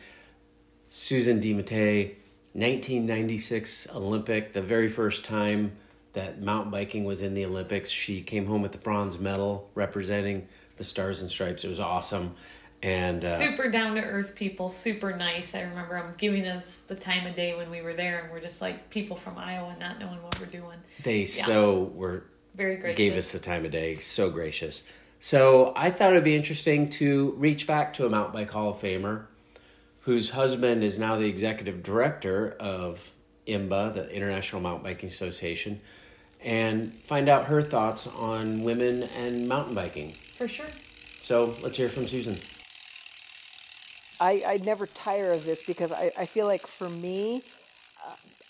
[0.86, 2.14] Susan DeMattei,
[2.52, 5.72] 1996 Olympic, the very first time
[6.12, 7.90] that mountain biking was in the Olympics.
[7.90, 10.46] She came home with the bronze medal representing
[10.76, 11.64] the Stars and Stripes.
[11.64, 12.36] It was awesome.
[12.80, 15.56] And uh, super down to earth people, super nice.
[15.56, 18.38] I remember them giving us the time of day when we were there, and we're
[18.38, 20.78] just like people from Iowa not knowing what we're doing.
[21.02, 22.22] they so were
[22.54, 22.96] Very gracious.
[22.96, 23.96] gave us the time of day.
[23.96, 24.84] So gracious.
[25.22, 28.76] So I thought it'd be interesting to reach back to a mountain bike Hall of
[28.78, 29.26] Famer,
[30.00, 33.14] whose husband is now the executive director of
[33.46, 35.80] IMBA, the International Mountain Biking Association,
[36.40, 40.10] and find out her thoughts on women and mountain biking.
[40.10, 40.66] For sure.
[41.22, 42.36] So let's hear from Susan.
[44.18, 47.44] I, I never tire of this because I, I feel like for me,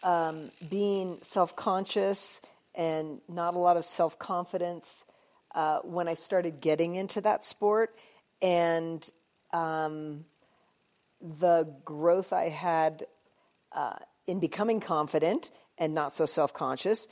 [0.02, 2.40] uh, um, being self conscious
[2.74, 5.04] and not a lot of self confidence
[5.54, 7.94] uh, when I started getting into that sport,
[8.40, 9.08] and
[9.52, 10.24] um,
[11.20, 13.04] the growth I had
[13.72, 13.96] uh,
[14.26, 17.08] in becoming confident and not so self conscious,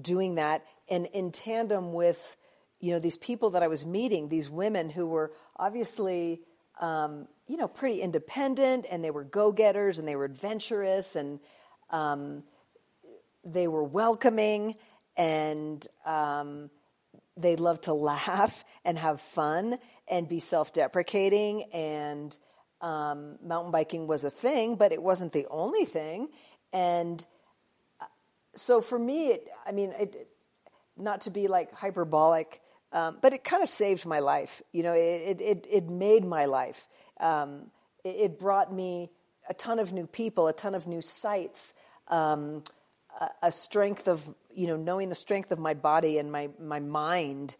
[0.00, 2.36] doing that, and in tandem with
[2.80, 6.42] you know these people that I was meeting, these women who were obviously
[6.80, 11.40] um, you know pretty independent and they were go getters and they were adventurous and
[11.90, 12.42] um,
[13.44, 14.76] they were welcoming
[15.16, 16.70] and um,
[17.38, 19.78] they loved to laugh and have fun
[20.08, 21.64] and be self deprecating.
[21.72, 22.36] And
[22.80, 26.28] um, mountain biking was a thing, but it wasn't the only thing.
[26.72, 27.24] And
[28.00, 28.04] uh,
[28.54, 30.28] so for me, it, I mean, it,
[30.96, 32.60] not to be like hyperbolic,
[32.92, 34.62] um, but it kind of saved my life.
[34.72, 36.86] You know, it, it, it made my life.
[37.20, 37.70] Um,
[38.04, 39.10] it, it, brought me
[39.48, 41.74] a ton of new people, a ton of new sights,
[42.08, 42.62] um,
[43.42, 47.56] a, strength of, you know, knowing the strength of my body and my, my mind,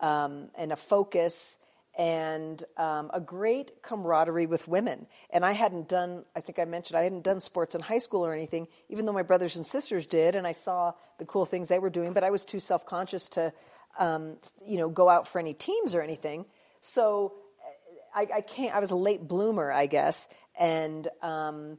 [0.00, 1.58] um, and a focus
[1.98, 5.06] and um, a great camaraderie with women.
[5.30, 8.24] And I hadn't done, I think I mentioned, I hadn't done sports in high school
[8.24, 11.68] or anything, even though my brothers and sisters did, and I saw the cool things
[11.68, 13.52] they were doing, but I was too self conscious to,
[13.98, 14.36] um,
[14.66, 16.46] you know, go out for any teams or anything.
[16.80, 17.34] So
[18.14, 20.28] I, I, can't, I was a late bloomer, I guess.
[20.58, 21.78] And um,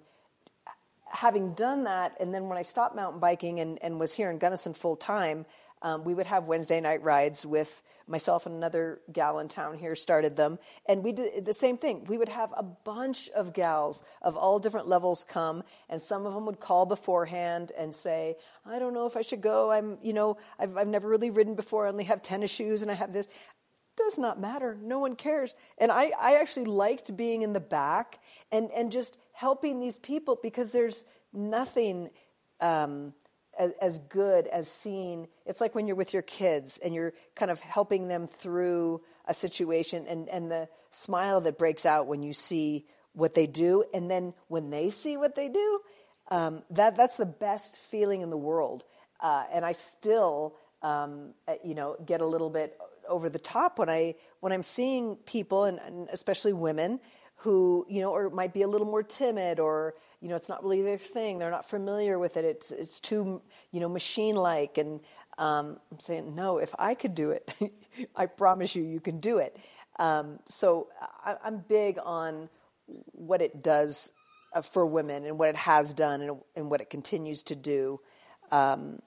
[1.14, 4.40] having done that, and then when I stopped mountain biking and, and was here in
[4.40, 5.46] Gunnison full time,
[5.84, 9.96] um, we would have Wednesday night rides with myself and another gal in town here
[9.96, 10.58] started them.
[10.88, 12.06] And we did the same thing.
[12.06, 16.34] We would have a bunch of gals of all different levels come, and some of
[16.34, 19.72] them would call beforehand and say, I don't know if I should go.
[19.72, 21.86] I'm, you know, I've, I've never really ridden before.
[21.86, 23.28] I only have tennis shoes and I have this
[23.96, 24.78] does not matter.
[24.82, 25.54] No one cares.
[25.78, 28.20] And I, I actually liked being in the back
[28.52, 32.10] and, and just helping these people because there's nothing
[32.62, 33.14] um,
[33.60, 37.52] as, as good as seeing it's like when you're with your kids and you're kind
[37.52, 42.34] of helping them through a situation and, and the smile that breaks out when you
[42.34, 43.84] see what they do.
[43.94, 45.82] And then when they see what they do
[46.30, 48.84] um, that that's the best feeling in the world.
[49.20, 52.78] Uh, and i still um, uh, you know get a little bit
[53.08, 57.00] over the top when i when i'm seeing people and, and especially women
[57.44, 60.64] who you know or might be a little more timid or you know, it's not
[60.64, 61.38] really their thing.
[61.38, 62.46] They're not familiar with it.
[62.46, 63.42] It's it's too
[63.72, 64.78] you know machine like.
[64.78, 65.02] And
[65.38, 66.60] um, I'm saying no.
[66.60, 67.54] If I could do it,
[68.16, 69.58] I promise you, you can do it.
[70.00, 70.88] Um, so
[71.26, 72.48] I, am big on
[73.12, 74.14] what it does
[74.54, 78.00] uh, for women and what it has done and, and what it continues to do.
[78.50, 79.02] Um,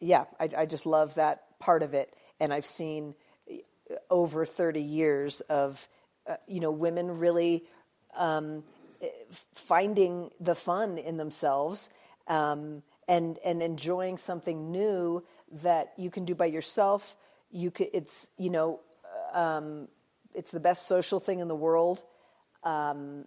[0.00, 3.14] yeah, I, I just love that part of it, and I've seen
[3.50, 5.86] uh, over 30 years of
[6.26, 7.64] uh, you know women really
[8.16, 8.62] um,
[9.54, 11.90] finding the fun in themselves
[12.28, 15.24] um, and and enjoying something new
[15.62, 17.16] that you can do by yourself.
[17.50, 18.80] You could, it's you know
[19.32, 19.88] um,
[20.34, 22.02] it's the best social thing in the world.
[22.62, 23.26] Um,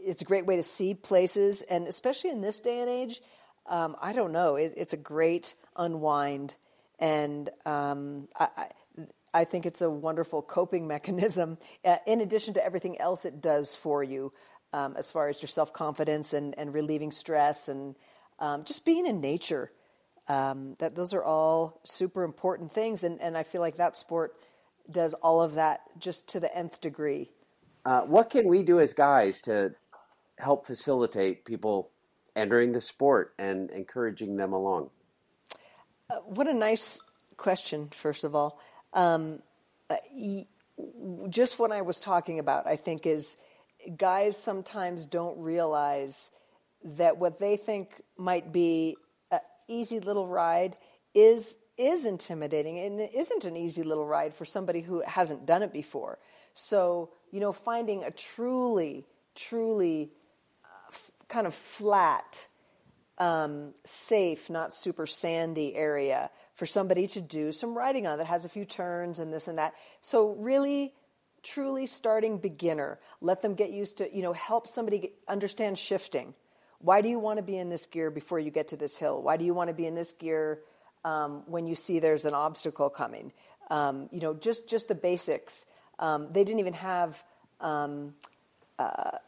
[0.00, 3.20] it's a great way to see places, and especially in this day and age,
[3.66, 4.56] um, I don't know.
[4.56, 6.54] It, it's a great unwind,
[6.98, 8.66] and um, I, I,
[9.34, 11.58] I think it's a wonderful coping mechanism.
[11.84, 14.32] Uh, in addition to everything else it does for you,
[14.72, 17.94] um, as far as your self confidence and, and relieving stress and
[18.38, 19.72] um, just being in nature.
[20.28, 24.36] Um, that those are all super important things, and, and I feel like that sport
[24.90, 27.30] does all of that just to the nth degree.
[27.86, 29.74] Uh, what can we do as guys to
[30.38, 31.90] help facilitate people
[32.36, 34.90] entering the sport and encouraging them along?
[36.10, 37.00] Uh, what a nice
[37.38, 38.60] question, first of all.
[38.98, 39.38] Um,
[39.88, 39.96] uh,
[41.28, 43.36] just what I was talking about, I think, is
[43.96, 46.32] guys sometimes don't realize
[46.82, 48.96] that what they think might be
[49.30, 49.38] an
[49.68, 50.76] easy little ride
[51.14, 55.62] is is intimidating and it isn't an easy little ride for somebody who hasn't done
[55.62, 56.18] it before.
[56.52, 60.10] So, you know, finding a truly, truly
[60.64, 60.96] uh,
[61.28, 62.48] kind of flat,
[63.16, 68.44] um, safe, not super sandy area for somebody to do some riding on that has
[68.44, 69.74] a few turns and this and that.
[70.00, 70.92] So, really
[71.44, 72.98] truly starting beginner.
[73.20, 76.34] Let them get used to, you know, help somebody get, understand shifting.
[76.80, 79.22] Why do you want to be in this gear before you get to this hill?
[79.22, 80.58] Why do you want to be in this gear
[81.04, 83.32] um, when you see there's an obstacle coming?
[83.70, 85.64] Um, you know, just just the basics.
[86.00, 87.22] Um, they didn't even have
[87.60, 88.14] um,
[88.80, 89.18] uh,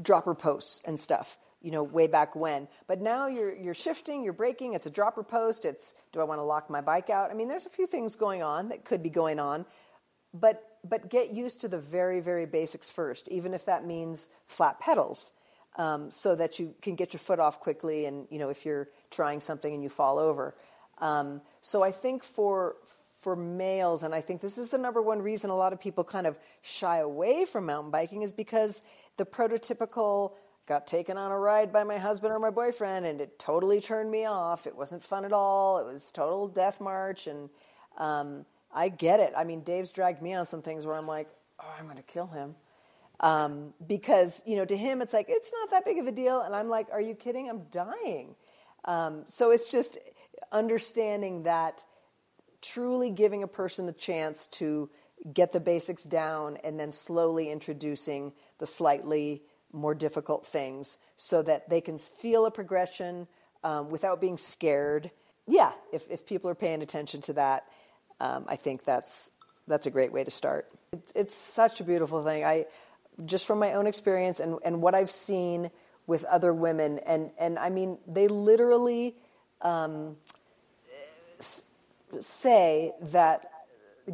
[0.00, 1.36] dropper posts and stuff.
[1.60, 2.68] You know, way back when.
[2.86, 4.74] But now you're you're shifting, you're braking.
[4.74, 5.64] It's a dropper post.
[5.64, 7.30] It's do I want to lock my bike out?
[7.30, 9.66] I mean, there's a few things going on that could be going on,
[10.32, 14.78] but but get used to the very, very basics first, even if that means flat
[14.78, 15.32] pedals,
[15.76, 18.06] um, so that you can get your foot off quickly.
[18.06, 20.54] And you know, if you're trying something and you fall over.
[21.00, 22.76] Um, so I think for
[23.20, 26.04] for males, and I think this is the number one reason a lot of people
[26.04, 28.82] kind of shy away from mountain biking is because
[29.16, 30.32] the prototypical
[30.68, 34.10] got taken on a ride by my husband or my boyfriend and it totally turned
[34.10, 34.66] me off.
[34.66, 35.78] It wasn't fun at all.
[35.78, 37.26] It was total death march.
[37.26, 37.48] And
[37.96, 39.32] um, I get it.
[39.34, 42.02] I mean, Dave's dragged me on some things where I'm like, oh, I'm going to
[42.02, 42.54] kill him.
[43.20, 46.42] Um, because, you know, to him, it's like, it's not that big of a deal.
[46.42, 47.48] And I'm like, are you kidding?
[47.48, 48.36] I'm dying.
[48.84, 49.98] Um, so it's just
[50.52, 51.82] understanding that
[52.60, 54.90] truly giving a person the chance to
[55.32, 59.42] get the basics down and then slowly introducing the slightly
[59.72, 63.26] more difficult things so that they can feel a progression
[63.64, 65.10] um, without being scared.
[65.46, 67.64] Yeah, if, if people are paying attention to that,
[68.20, 69.30] um, I think that's
[69.66, 70.68] that's a great way to start.
[70.92, 72.44] It's, it's such a beautiful thing.
[72.44, 72.66] I
[73.26, 75.70] just from my own experience and, and what I've seen
[76.06, 79.14] with other women, and, and I mean, they literally
[79.60, 80.16] um,
[82.20, 83.50] say that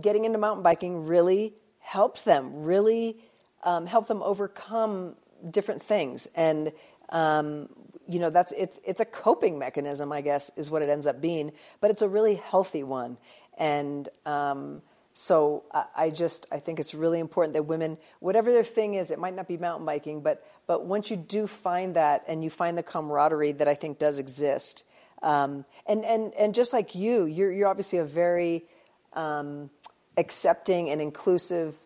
[0.01, 3.19] getting into mountain biking really helped them, really
[3.63, 5.15] um, helped them overcome
[5.51, 6.29] different things.
[6.35, 6.73] And
[7.11, 7.69] um,
[8.09, 11.21] you know that's it's it's a coping mechanism, I guess, is what it ends up
[11.21, 11.53] being.
[11.81, 13.17] But it's a really healthy one.
[13.57, 14.83] And um,
[15.13, 19.11] so I, I just I think it's really important that women, whatever their thing is,
[19.11, 22.51] it might not be mountain biking, but but once you do find that and you
[22.51, 24.85] find the camaraderie that I think does exist,
[25.23, 28.65] um, and and and just like you, you're you're obviously a very
[29.15, 29.71] um,
[30.17, 31.77] accepting and inclusive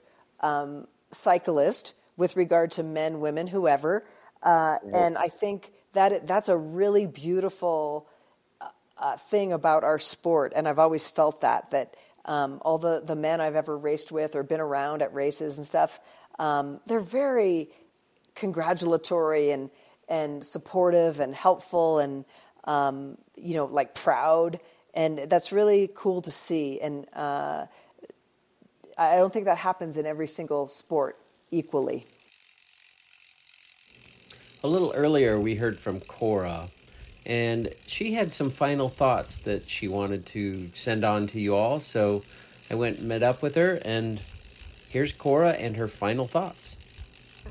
[0.40, 4.04] um, cyclist with regard to men, women, whoever.
[4.42, 8.06] Uh, and I think that that's a really beautiful
[8.60, 8.66] uh,
[8.98, 10.52] uh, thing about our sport.
[10.54, 11.94] And I've always felt that that
[12.26, 15.66] um, all the the men I've ever raced with or been around at races and
[15.66, 15.98] stuff,
[16.38, 17.70] um, they're very
[18.34, 19.70] congratulatory and
[20.08, 22.24] and supportive and helpful and
[22.64, 24.60] um, you know like proud.
[24.92, 26.80] And that's really cool to see.
[26.80, 27.66] And uh,
[28.96, 31.16] I don't think that happens in every single sport
[31.50, 32.04] equally.
[34.62, 36.68] A little earlier, we heard from Cora,
[37.24, 41.78] and she had some final thoughts that she wanted to send on to you all.
[41.78, 42.24] So
[42.70, 44.20] I went and met up with her, and
[44.88, 46.74] here's Cora and her final thoughts.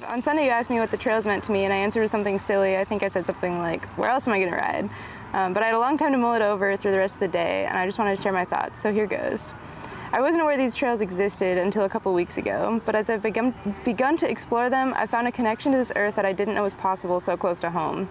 [0.06, 2.12] On Sunday, you asked me what the trails meant to me, and I answered with
[2.12, 2.78] something silly.
[2.78, 4.90] I think I said something like, Where else am I going to ride?
[5.34, 7.20] Um, but I had a long time to mull it over through the rest of
[7.22, 9.54] the day, and I just wanted to share my thoughts, so here goes.
[10.14, 13.54] I wasn't aware these trails existed until a couple weeks ago, but as I've begun,
[13.84, 16.64] begun to explore them, I found a connection to this earth that I didn't know
[16.64, 18.08] was possible so close to home.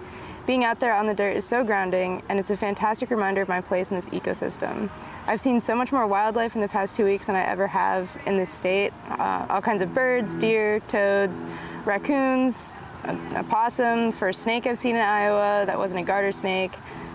[0.47, 3.49] Being out there on the dirt is so grounding, and it's a fantastic reminder of
[3.49, 4.91] my place in this ecosystem.
[5.27, 8.11] I've seen so much more wildlife in the past two weeks than I ever have
[8.27, 8.93] in this state.
[9.09, 11.47] Uh, all kinds of birds, deer, toads,
[11.87, 12.75] raccoons,
[13.05, 16.73] a, a possum, first snake I've seen in Iowa that wasn't a garter snake.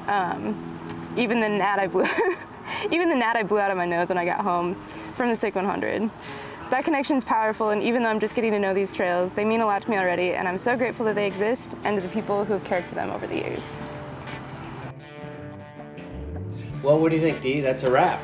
[0.07, 2.07] Um, even the gnat I blew
[2.91, 4.81] even the gnat I blew out of my nose when I got home
[5.15, 6.09] from the SICK 100.
[6.69, 9.43] That connection is powerful, and even though I'm just getting to know these trails, they
[9.43, 12.01] mean a lot to me already, and I'm so grateful that they exist and to
[12.01, 13.75] the people who have cared for them over the years.
[16.81, 17.59] Well, what do you think, Dee?
[17.59, 18.21] That's a wrap.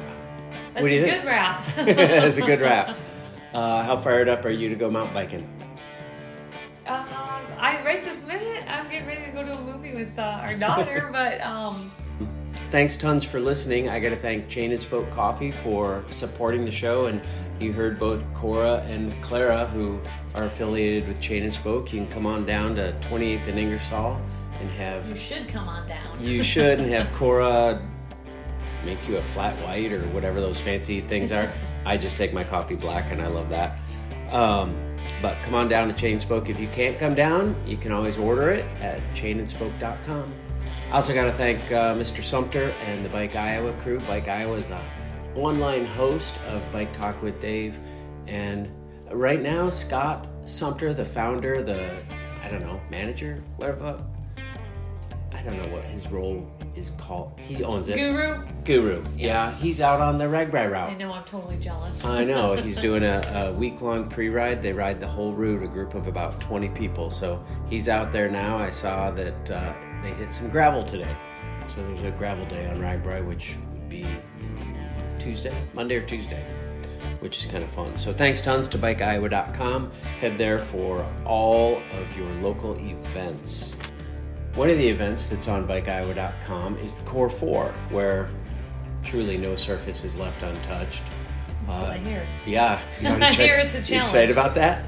[0.74, 1.24] That's what do you a think?
[1.24, 1.66] good wrap.
[1.76, 2.98] That's a good wrap.
[3.54, 5.44] Uh, how fired up are you to go mountain biking?
[6.86, 7.06] Um,
[7.60, 10.56] I right this minute, I'm getting ready to go to a movie with uh, our
[10.56, 11.92] daughter, but um,
[12.70, 13.88] Thanks tons for listening.
[13.88, 17.06] I got to thank Chain and Spoke Coffee for supporting the show.
[17.06, 17.22] And
[17.62, 20.02] you heard both Cora and Clara, who
[20.36, 21.94] are affiliated with Chain and Spoke.
[21.94, 24.20] You can come on down to 28th and Ingersoll
[24.60, 25.10] and have.
[25.10, 26.22] you should come on down.
[26.22, 27.82] You should and have Cora
[28.84, 31.50] make you a flat white or whatever those fancy things are.
[31.86, 33.80] I just take my coffee black and I love that.
[34.30, 34.76] Um,
[35.22, 36.50] but come on down to Chain and Spoke.
[36.50, 40.34] If you can't come down, you can always order it at chainandspoke.com.
[40.88, 42.24] I also got to thank uh, Mr.
[42.24, 44.00] Sumter and the Bike Iowa crew.
[44.02, 44.80] Bike Iowa is the
[45.36, 47.78] online host of Bike Talk with Dave.
[48.26, 48.70] And
[49.12, 51.94] right now, Scott Sumter, the founder, the,
[52.42, 54.02] I don't know, manager, whatever,
[55.34, 57.38] I don't know what his role is called.
[57.38, 57.98] He owns it.
[57.98, 58.48] Guru?
[58.64, 59.04] Guru.
[59.18, 60.90] Yeah, he's out on the RAGBRAI route.
[60.92, 62.06] I know I'm totally jealous.
[62.06, 62.54] I know.
[62.56, 64.62] He's doing a, a week long pre ride.
[64.62, 67.10] They ride the whole route, a group of about 20 people.
[67.10, 68.58] So he's out there now.
[68.58, 69.74] I saw that uh,
[70.04, 71.16] they hit some gravel today.
[71.68, 74.06] So there's a gravel day on RAGBRAI, which would be
[75.20, 76.44] Tuesday, Monday or Tuesday,
[77.20, 77.98] which is kind of fun.
[77.98, 79.92] So thanks tons to bikeiowa.com.
[80.20, 83.76] Head there for all of your local events.
[84.56, 88.30] One of the events that's on bikeiowa.com is the Core 4, where
[89.04, 91.04] truly no surface is left untouched.
[91.68, 92.26] That's what I hear.
[92.46, 94.08] Yeah, you wanna I hear it's a you challenge.
[94.08, 94.86] Excited about that?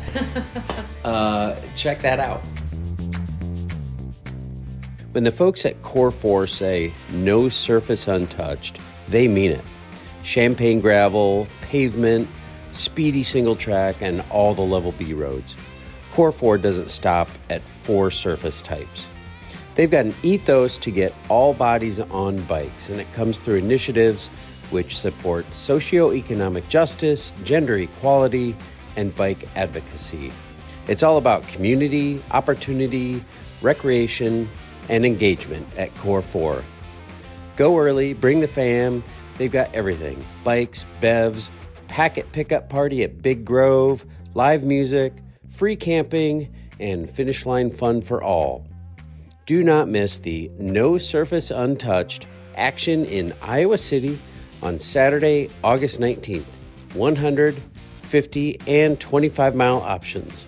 [1.04, 2.42] uh, check that out.
[5.12, 9.64] When the folks at Core 4 say no surface untouched, they mean it.
[10.22, 12.30] Champagne gravel, pavement,
[12.74, 15.56] speedy single track, and all the level B roads.
[16.12, 19.08] Core 4 doesn't stop at four surface types.
[19.74, 24.28] They've got an ethos to get all bodies on bikes, and it comes through initiatives
[24.70, 28.56] which support socioeconomic justice, gender equality,
[28.96, 30.32] and bike advocacy.
[30.88, 33.24] It's all about community, opportunity,
[33.64, 34.48] recreation,
[34.90, 36.64] and engagement at Core 4.
[37.56, 39.04] Go early, bring the fam.
[39.38, 41.50] They've got everything bikes, bevs,
[41.88, 45.14] packet pickup party at Big Grove, live music,
[45.50, 48.66] free camping, and finish line fun for all.
[49.46, 54.20] Do not miss the No Surface Untouched action in Iowa City
[54.62, 56.46] on Saturday, August 19th.
[56.94, 57.62] 100,
[58.02, 60.46] 50, and 25 mile options.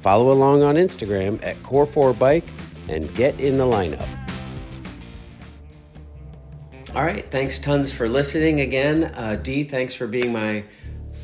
[0.00, 2.44] Follow along on Instagram at Core4Bike
[2.88, 4.08] and get in the lineup.
[6.94, 9.04] All right, thanks tons for listening again.
[9.14, 10.64] Uh, Dee, thanks for being my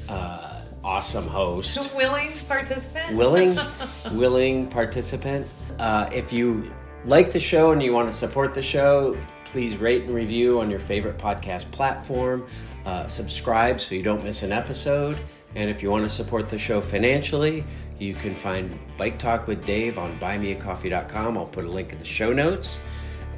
[0.08, 1.94] uh, awesome host.
[1.96, 3.16] Willing participant?
[3.16, 3.56] Willing,
[4.12, 5.46] willing participant.
[5.78, 6.70] Uh, if you
[7.04, 10.70] like the show and you want to support the show, please rate and review on
[10.70, 12.46] your favorite podcast platform.
[12.84, 15.18] Uh, subscribe so you don't miss an episode.
[15.54, 17.64] And if you want to support the show financially,
[17.98, 21.38] you can find Bike Talk with Dave on buymeacoffee.com.
[21.38, 22.80] I'll put a link in the show notes.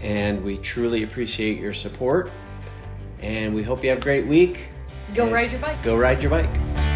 [0.00, 2.30] And we truly appreciate your support.
[3.20, 4.70] And we hope you have a great week.
[5.14, 5.82] Go And ride your bike.
[5.82, 6.95] Go ride your bike.